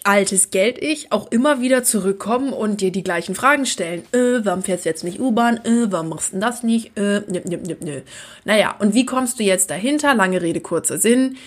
altes 0.03 0.51
Geld-Ich 0.51 1.11
auch 1.11 1.31
immer 1.31 1.61
wieder 1.61 1.83
zurückkommen 1.83 2.53
und 2.53 2.81
dir 2.81 2.91
die 2.91 3.03
gleichen 3.03 3.35
Fragen 3.35 3.65
stellen. 3.65 4.03
Äh, 4.11 4.43
warum 4.43 4.63
fährst 4.63 4.85
du 4.85 4.89
jetzt 4.89 5.03
nicht 5.03 5.19
U-Bahn? 5.19 5.57
Äh, 5.65 5.91
warum 5.91 6.09
machst 6.09 6.33
du 6.33 6.39
das 6.39 6.63
nicht? 6.63 6.97
Äh, 6.97 7.21
nö, 7.27 7.41
nö, 7.45 7.57
nö, 7.65 7.75
nö. 7.79 8.01
Naja, 8.45 8.75
und 8.79 8.93
wie 8.93 9.05
kommst 9.05 9.39
du 9.39 9.43
jetzt 9.43 9.69
dahinter? 9.69 10.13
Lange 10.13 10.41
Rede, 10.41 10.61
kurzer 10.61 10.97
Sinn. 10.97 11.37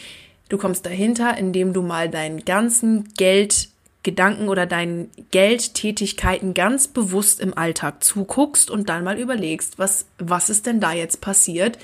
Du 0.49 0.59
kommst 0.59 0.87
dahinter, 0.87 1.37
indem 1.37 1.73
du 1.73 1.83
mal 1.83 2.09
deinen 2.09 2.45
ganzen 2.45 3.13
Geld 3.17 3.69
Gedanken 4.07 4.49
oder 4.49 4.67
deinen 4.67 5.11
Geldtätigkeiten 5.33 6.55
ganz 6.55 6.87
bewusst 6.87 7.41
im 7.41 7.59
Alltag 7.59 8.05
zuguckst 8.05 8.71
und 8.71 8.89
dann 8.89 9.03
mal 9.03 9.19
überlegst, 9.19 9.81
was, 9.81 10.07
was 10.19 10.49
ist 10.49 10.67
denn 10.67 10.79
da 10.79 10.93
jetzt 10.93 11.21
passiert? 11.21 11.77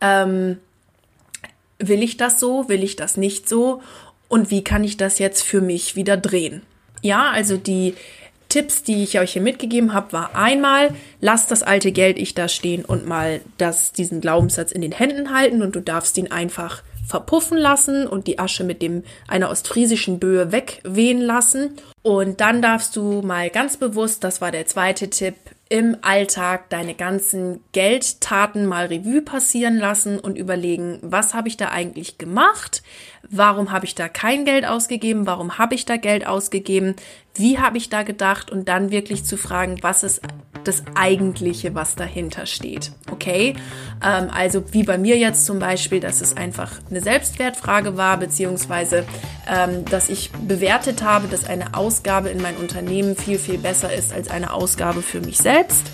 Ähm, 0.00 0.58
will 1.80 2.04
ich 2.04 2.16
das 2.16 2.38
so? 2.38 2.68
Will 2.68 2.84
ich 2.84 2.94
das 2.94 3.16
nicht 3.16 3.48
so? 3.48 3.82
Und 4.34 4.50
wie 4.50 4.64
kann 4.64 4.82
ich 4.82 4.96
das 4.96 5.20
jetzt 5.20 5.42
für 5.42 5.60
mich 5.60 5.94
wieder 5.94 6.16
drehen? 6.16 6.62
Ja, 7.02 7.30
also 7.30 7.56
die 7.56 7.94
Tipps, 8.54 8.84
die 8.84 9.02
ich 9.02 9.18
euch 9.18 9.32
hier 9.32 9.42
mitgegeben 9.42 9.94
habe, 9.94 10.12
war 10.12 10.36
einmal, 10.36 10.94
lass 11.20 11.48
das 11.48 11.64
alte 11.64 11.90
Geld 11.90 12.20
ich 12.20 12.36
da 12.36 12.46
stehen 12.46 12.84
und 12.84 13.04
mal 13.04 13.40
das, 13.58 13.90
diesen 13.90 14.20
Glaubenssatz 14.20 14.70
in 14.70 14.80
den 14.80 14.92
Händen 14.92 15.34
halten 15.34 15.60
und 15.60 15.74
du 15.74 15.80
darfst 15.80 16.16
ihn 16.18 16.30
einfach 16.30 16.84
verpuffen 17.04 17.58
lassen 17.58 18.06
und 18.06 18.28
die 18.28 18.38
Asche 18.38 18.62
mit 18.62 18.80
dem 18.80 19.02
einer 19.26 19.50
ostfriesischen 19.50 20.20
Böe 20.20 20.52
wegwehen 20.52 21.20
lassen. 21.20 21.72
Und 22.02 22.40
dann 22.40 22.62
darfst 22.62 22.94
du 22.94 23.22
mal 23.22 23.50
ganz 23.50 23.76
bewusst, 23.76 24.22
das 24.22 24.40
war 24.40 24.52
der 24.52 24.66
zweite 24.66 25.10
Tipp, 25.10 25.34
im 25.68 25.96
Alltag 26.02 26.70
deine 26.70 26.94
ganzen 26.94 27.60
Geldtaten 27.72 28.66
mal 28.66 28.86
Revue 28.86 29.22
passieren 29.22 29.78
lassen 29.78 30.20
und 30.20 30.38
überlegen, 30.38 30.98
was 31.02 31.34
habe 31.34 31.48
ich 31.48 31.56
da 31.56 31.70
eigentlich 31.70 32.18
gemacht? 32.18 32.82
Warum 33.28 33.72
habe 33.72 33.86
ich 33.86 33.94
da 33.94 34.08
kein 34.08 34.44
Geld 34.44 34.66
ausgegeben? 34.66 35.26
Warum 35.26 35.58
habe 35.58 35.74
ich 35.74 35.86
da 35.86 35.96
Geld 35.96 36.26
ausgegeben? 36.26 36.94
Wie 37.34 37.58
habe 37.58 37.78
ich 37.78 37.88
da 37.88 38.04
gedacht? 38.04 38.50
Und 38.50 38.68
dann 38.68 38.90
wirklich 38.90 39.24
zu 39.24 39.36
fragen, 39.36 39.78
was 39.82 40.02
ist 40.02 40.22
das 40.62 40.82
Eigentliche, 40.94 41.74
was 41.74 41.94
dahinter 41.94 42.46
steht. 42.46 42.92
Okay? 43.10 43.54
Ähm, 44.02 44.30
also 44.32 44.72
wie 44.72 44.82
bei 44.82 44.98
mir 44.98 45.18
jetzt 45.18 45.44
zum 45.44 45.58
Beispiel, 45.58 46.00
dass 46.00 46.20
es 46.20 46.36
einfach 46.36 46.72
eine 46.90 47.00
Selbstwertfrage 47.00 47.96
war, 47.96 48.18
beziehungsweise 48.18 49.04
ähm, 49.48 49.84
dass 49.84 50.08
ich 50.08 50.30
bewertet 50.32 51.02
habe, 51.02 51.28
dass 51.28 51.44
eine 51.44 51.74
Ausgabe 51.74 52.30
in 52.30 52.40
mein 52.40 52.56
Unternehmen 52.56 53.16
viel, 53.16 53.38
viel 53.38 53.58
besser 53.58 53.92
ist 53.92 54.12
als 54.12 54.28
eine 54.28 54.52
Ausgabe 54.52 55.02
für 55.02 55.20
mich 55.20 55.38
selbst 55.38 55.90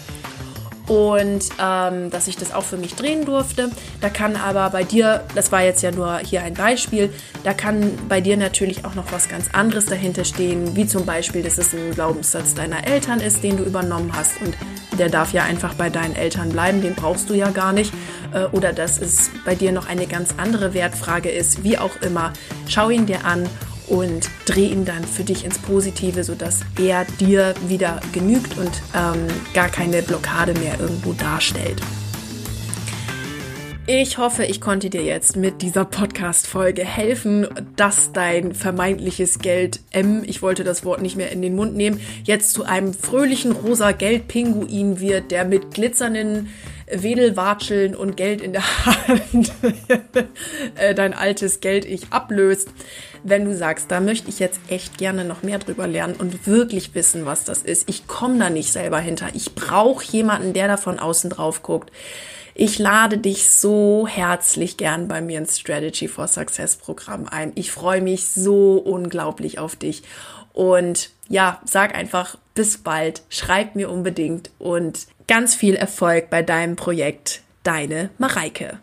und 0.91 1.45
ähm, 1.63 2.11
dass 2.11 2.27
ich 2.27 2.37
das 2.37 2.53
auch 2.53 2.65
für 2.65 2.77
mich 2.77 2.97
drehen 2.97 3.25
durfte. 3.25 3.71
Da 4.01 4.09
kann 4.09 4.35
aber 4.35 4.71
bei 4.71 4.83
dir, 4.83 5.23
das 5.37 5.53
war 5.53 5.63
jetzt 5.63 5.85
ja 5.85 5.93
nur 5.93 6.19
hier 6.19 6.43
ein 6.43 6.55
Beispiel, 6.55 7.13
da 7.45 7.55
kann 7.55 7.93
bei 8.09 8.21
dir 8.21 8.37
natürlich 8.37 8.85
auch 8.85 8.97
noch 8.97 9.13
was 9.13 9.29
ganz 9.29 9.51
anderes 9.53 9.87
dahinter 9.87 10.25
stehen, 10.25 10.75
wie 10.75 10.89
zum 10.89 11.07
Beispiel, 11.07 11.45
dass 11.45 11.59
es 11.59 11.73
ein 11.73 11.93
Glaubenssatz 11.95 12.55
deiner 12.55 12.89
Eltern 12.89 13.21
ist, 13.21 13.45
den 13.45 13.57
du 13.57 13.63
übernommen 13.63 14.11
hast 14.17 14.43
und 14.43 14.57
der 14.99 15.09
darf 15.09 15.33
ja 15.33 15.45
einfach 15.45 15.75
bei 15.75 15.91
deinen 15.91 16.17
Eltern 16.17 16.49
bleiben, 16.49 16.83
den 16.83 16.97
brauchst 16.97 17.31
du 17.31 17.35
ja 17.35 17.51
gar 17.51 17.73
nicht. 17.73 17.93
Äh, 18.35 18.47
oder 18.47 18.73
dass 18.73 19.01
es 19.01 19.31
bei 19.45 19.55
dir 19.55 19.71
noch 19.71 19.89
eine 19.89 20.09
ganz 20.09 20.35
andere 20.39 20.75
Wertfrage 20.75 21.31
ist, 21.31 21.63
wie 21.63 21.79
auch 21.79 22.03
immer. 22.03 22.33
Schau 22.69 22.91
ihn 22.91 23.07
dir 23.07 23.25
an 23.25 23.49
und 23.91 24.31
dreh 24.47 24.67
ihn 24.67 24.85
dann 24.85 25.05
für 25.05 25.25
dich 25.25 25.45
ins 25.45 25.59
Positive, 25.59 26.25
sodass 26.25 26.61
er 26.79 27.05
dir 27.19 27.55
wieder 27.67 28.01
genügt 28.13 28.57
und 28.57 28.71
ähm, 28.95 29.27
gar 29.53 29.69
keine 29.69 30.03
Blockade 30.03 30.55
mehr 30.55 30.79
irgendwo 30.81 31.13
darstellt. 31.13 31.83
Ich 33.93 34.19
hoffe, 34.19 34.45
ich 34.45 34.61
konnte 34.61 34.89
dir 34.89 35.03
jetzt 35.03 35.35
mit 35.35 35.63
dieser 35.63 35.85
Podcast-Folge 35.85 36.85
helfen, 36.85 37.49
dass 37.75 38.13
dein 38.13 38.55
vermeintliches 38.55 39.41
Geld 39.41 39.81
M, 39.91 40.23
ich 40.25 40.43
wollte 40.43 40.63
das 40.63 40.85
Wort 40.85 41.03
nicht 41.03 41.17
mehr 41.17 41.33
in 41.33 41.43
den 41.43 41.57
Mund 41.57 41.75
nehmen, 41.75 42.01
jetzt 42.23 42.53
zu 42.53 42.63
einem 42.63 42.95
fröhlichen 42.95 43.51
rosa 43.51 43.91
Geldpinguin 43.91 45.01
wird, 45.01 45.33
der 45.33 45.45
mit 45.45 45.75
glitzernden 45.75 46.51
Wedelwatscheln 46.93 47.95
und 47.95 48.17
Geld 48.17 48.41
in 48.41 48.53
der 48.53 48.87
Hand 48.87 49.53
äh, 50.77 50.95
dein 50.95 51.15
altes 51.15 51.61
Geld 51.61 51.85
ich 51.85 52.13
ablöst. 52.13 52.69
Wenn 53.23 53.45
du 53.45 53.55
sagst, 53.55 53.91
da 53.91 54.01
möchte 54.01 54.31
ich 54.31 54.39
jetzt 54.39 54.61
echt 54.69 54.99
gerne 54.99 55.25
noch 55.25 55.43
mehr 55.43 55.59
drüber 55.59 55.87
lernen 55.87 56.15
und 56.15 56.47
wirklich 56.47 56.95
wissen, 56.95 57.27
was 57.27 57.45
das 57.45 57.63
ist. 57.63 57.89
Ich 57.89 58.07
komme 58.07 58.39
da 58.39 58.51
nicht 58.51 58.73
selber 58.73 58.99
hinter. 58.99 59.29
Ich 59.35 59.55
brauche 59.55 60.05
jemanden, 60.05 60.53
der 60.53 60.69
da 60.69 60.77
von 60.77 60.99
außen 60.99 61.31
drauf 61.31 61.63
guckt. 61.63 61.91
Ich 62.55 62.79
lade 62.79 63.19
dich 63.19 63.51
so 63.51 64.07
herzlich 64.09 64.77
gern 64.77 65.09
bei 65.09 65.21
mir 65.21 65.39
ins 65.39 65.59
Strategy 65.59 66.09
for 66.09 66.27
Success 66.27 66.77
Programm 66.77 67.27
ein. 67.27 67.53
Ich 67.55 67.71
freue 67.71 68.01
mich 68.01 68.27
so 68.29 68.77
unglaublich 68.77 69.59
auf 69.59 69.77
dich. 69.77 70.03
Und 70.53 71.11
ja, 71.29 71.61
sag 71.65 71.95
einfach 71.95 72.37
bis 72.55 72.79
bald, 72.79 73.23
schreib 73.29 73.77
mir 73.77 73.89
unbedingt 73.89 74.51
und 74.59 75.07
Ganz 75.31 75.55
viel 75.55 75.77
Erfolg 75.77 76.29
bei 76.29 76.43
deinem 76.43 76.75
Projekt. 76.75 77.43
Deine 77.63 78.11
Mareike. 78.19 78.81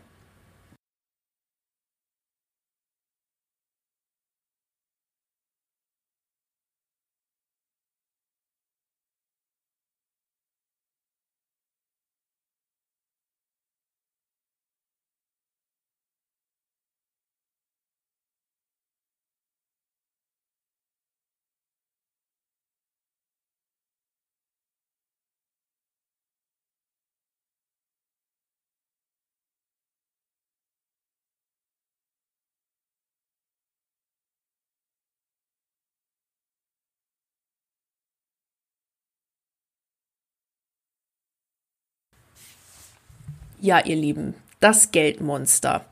Ja, 43.59 43.83
ihr 43.83 43.95
Lieben, 43.95 44.35
das 44.59 44.91
Geldmonster. 44.91 45.85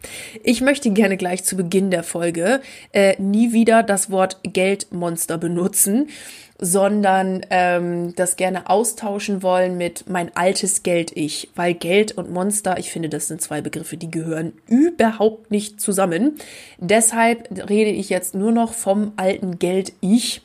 Ich 0.44 0.62
möchte 0.62 0.92
gerne 0.92 1.18
gleich 1.18 1.44
zu 1.44 1.58
Beginn 1.58 1.90
der 1.90 2.04
Folge 2.04 2.62
äh, 2.94 3.20
nie 3.20 3.54
wieder 3.54 3.82
das 3.82 4.12
Wort 4.12 4.40
Geldmonster 4.44 5.40
benutzen, 5.40 6.10
sondern 6.58 7.42
ähm, 7.50 8.16
das 8.16 8.38
gerne 8.38 8.70
austauschen 8.70 9.44
wollen 9.44 9.78
mit 9.78 10.10
mein 10.10 10.36
altes 10.36 10.84
Geld-Ich, 10.84 11.50
weil 11.56 11.74
Geld 11.74 12.14
und 12.14 12.32
Monster, 12.32 12.78
ich 12.78 12.92
finde, 12.92 13.10
das 13.10 13.28
sind 13.28 13.42
zwei 13.42 13.60
Begriffe, 13.60 13.98
die 13.98 14.10
gehören 14.10 14.54
überhaupt 14.68 15.52
nicht 15.52 15.82
zusammen. 15.82 16.36
Deshalb 16.78 17.50
rede 17.70 17.92
ich 17.92 18.10
jetzt 18.10 18.36
nur 18.36 18.54
noch 18.54 18.74
vom 18.74 19.12
alten 19.18 19.60
Geld-Ich, 19.60 20.44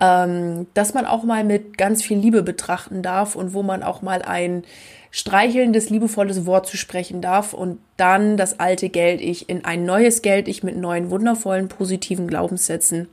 ähm, 0.00 0.66
dass 0.74 0.94
man 0.94 1.06
auch 1.06 1.22
mal 1.22 1.44
mit 1.44 1.78
ganz 1.78 2.02
viel 2.02 2.18
Liebe 2.18 2.42
betrachten 2.42 3.02
darf 3.02 3.36
und 3.36 3.54
wo 3.54 3.62
man 3.62 3.84
auch 3.84 4.02
mal 4.02 4.22
ein 4.22 4.64
streichelndes, 5.12 5.90
liebevolles 5.90 6.44
Wort 6.44 6.66
zu 6.66 6.76
sprechen 6.76 7.20
darf 7.20 7.52
und 7.52 7.78
dann 7.96 8.36
das 8.36 8.58
alte 8.58 8.88
Geld-Ich 8.88 9.48
in 9.48 9.64
ein 9.64 9.84
neues 9.84 10.22
Geld-Ich 10.22 10.64
mit 10.64 10.76
neuen, 10.76 11.10
wundervollen, 11.10 11.68
positiven 11.68 12.26
Glaubenssätzen 12.26 13.08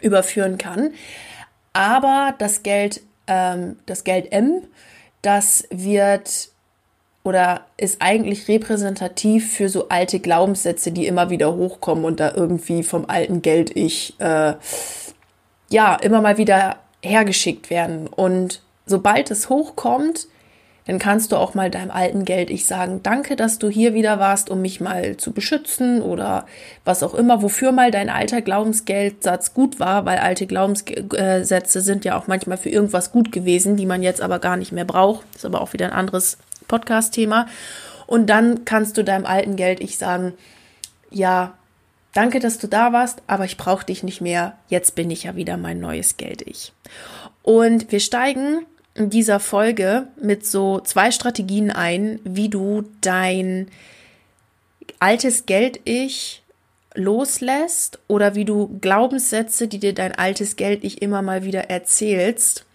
überführen 0.00 0.58
kann. 0.58 0.90
Aber 1.72 2.34
das 2.38 2.62
Geld, 2.62 3.00
ähm, 3.26 3.76
das 3.86 4.04
Geld 4.04 4.32
M, 4.32 4.62
das 5.22 5.64
wird 5.70 6.50
oder 7.22 7.66
ist 7.76 8.00
eigentlich 8.00 8.48
repräsentativ 8.48 9.52
für 9.52 9.68
so 9.68 9.88
alte 9.88 10.20
Glaubenssätze, 10.20 10.90
die 10.90 11.06
immer 11.06 11.28
wieder 11.28 11.54
hochkommen 11.54 12.04
und 12.04 12.18
da 12.18 12.32
irgendwie 12.34 12.82
vom 12.82 13.04
alten 13.08 13.42
Geld-Ich 13.42 14.18
äh, 14.18 14.54
ja, 15.68 15.94
immer 15.96 16.22
mal 16.22 16.38
wieder 16.38 16.76
hergeschickt 17.02 17.68
werden. 17.70 18.06
Und 18.06 18.62
sobald 18.86 19.30
es 19.30 19.50
hochkommt, 19.50 20.28
dann 20.86 20.98
kannst 20.98 21.32
du 21.32 21.36
auch 21.36 21.54
mal 21.54 21.70
deinem 21.70 21.90
alten 21.90 22.24
Geld 22.24 22.50
ich 22.50 22.66
sagen, 22.66 23.00
danke, 23.02 23.36
dass 23.36 23.58
du 23.58 23.68
hier 23.68 23.94
wieder 23.94 24.18
warst, 24.18 24.50
um 24.50 24.62
mich 24.62 24.80
mal 24.80 25.16
zu 25.16 25.32
beschützen 25.32 26.02
oder 26.02 26.46
was 26.84 27.02
auch 27.02 27.14
immer, 27.14 27.42
wofür 27.42 27.72
mal 27.72 27.90
dein 27.90 28.08
alter 28.08 28.42
Glaubensgeldsatz 28.42 29.54
gut 29.54 29.78
war, 29.78 30.04
weil 30.04 30.18
alte 30.18 30.46
Glaubenssätze 30.46 31.80
sind 31.80 32.04
ja 32.04 32.18
auch 32.18 32.26
manchmal 32.26 32.56
für 32.56 32.70
irgendwas 32.70 33.12
gut 33.12 33.30
gewesen, 33.30 33.76
die 33.76 33.86
man 33.86 34.02
jetzt 34.02 34.20
aber 34.20 34.38
gar 34.38 34.56
nicht 34.56 34.72
mehr 34.72 34.84
braucht. 34.84 35.24
Ist 35.34 35.44
aber 35.44 35.60
auch 35.60 35.72
wieder 35.72 35.86
ein 35.86 35.92
anderes 35.92 36.38
Podcast-Thema. 36.68 37.46
Und 38.06 38.26
dann 38.26 38.64
kannst 38.64 38.96
du 38.96 39.04
deinem 39.04 39.26
alten 39.26 39.56
Geld 39.56 39.80
ich 39.80 39.98
sagen, 39.98 40.32
ja, 41.10 41.54
danke, 42.14 42.40
dass 42.40 42.58
du 42.58 42.66
da 42.66 42.92
warst, 42.92 43.22
aber 43.26 43.44
ich 43.44 43.56
brauche 43.56 43.86
dich 43.86 44.02
nicht 44.02 44.20
mehr. 44.20 44.56
Jetzt 44.68 44.94
bin 44.94 45.10
ich 45.10 45.24
ja 45.24 45.36
wieder 45.36 45.56
mein 45.56 45.78
neues 45.78 46.16
Geld 46.16 46.42
ich. 46.42 46.72
Und 47.42 47.92
wir 47.92 48.00
steigen 48.00 48.66
in 48.94 49.10
dieser 49.10 49.40
Folge 49.40 50.08
mit 50.20 50.46
so 50.46 50.80
zwei 50.80 51.10
Strategien 51.10 51.70
ein, 51.70 52.20
wie 52.24 52.48
du 52.48 52.84
dein 53.00 53.68
altes 54.98 55.46
Geld-Ich 55.46 56.42
loslässt 56.94 57.98
oder 58.08 58.34
wie 58.34 58.44
du 58.44 58.78
Glaubenssätze, 58.80 59.68
die 59.68 59.78
dir 59.78 59.94
dein 59.94 60.14
altes 60.14 60.56
Geld-Ich 60.56 61.02
immer 61.02 61.22
mal 61.22 61.44
wieder 61.44 61.70
erzählst, 61.70 62.66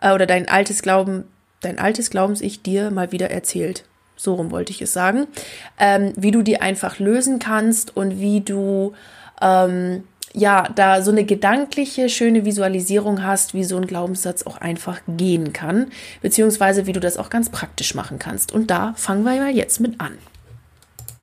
äh, 0.00 0.12
oder 0.12 0.26
dein 0.26 0.48
altes 0.48 0.82
Glauben, 0.82 1.24
dein 1.60 1.78
altes 1.78 2.10
Glaubens-Ich 2.10 2.62
dir 2.62 2.90
mal 2.90 3.12
wieder 3.12 3.30
erzählt. 3.30 3.84
So 4.16 4.34
rum 4.34 4.50
wollte 4.50 4.72
ich 4.72 4.80
es 4.80 4.92
sagen. 4.92 5.26
Ähm, 5.78 6.12
wie 6.16 6.30
du 6.30 6.42
die 6.42 6.60
einfach 6.60 6.98
lösen 6.98 7.38
kannst 7.38 7.96
und 7.96 8.20
wie 8.20 8.40
du 8.40 8.94
ähm, 9.42 10.04
ja, 10.36 10.68
da 10.74 11.00
so 11.00 11.10
eine 11.10 11.24
gedankliche, 11.24 12.10
schöne 12.10 12.44
Visualisierung 12.44 13.24
hast, 13.24 13.54
wie 13.54 13.64
so 13.64 13.78
ein 13.78 13.86
Glaubenssatz 13.86 14.42
auch 14.42 14.58
einfach 14.58 15.00
gehen 15.08 15.54
kann, 15.54 15.86
beziehungsweise 16.20 16.86
wie 16.86 16.92
du 16.92 17.00
das 17.00 17.16
auch 17.16 17.30
ganz 17.30 17.48
praktisch 17.48 17.94
machen 17.94 18.18
kannst. 18.18 18.52
Und 18.52 18.70
da 18.70 18.92
fangen 18.96 19.24
wir 19.24 19.34
mal 19.40 19.50
jetzt 19.50 19.80
mit 19.80 19.98
an. 19.98 20.18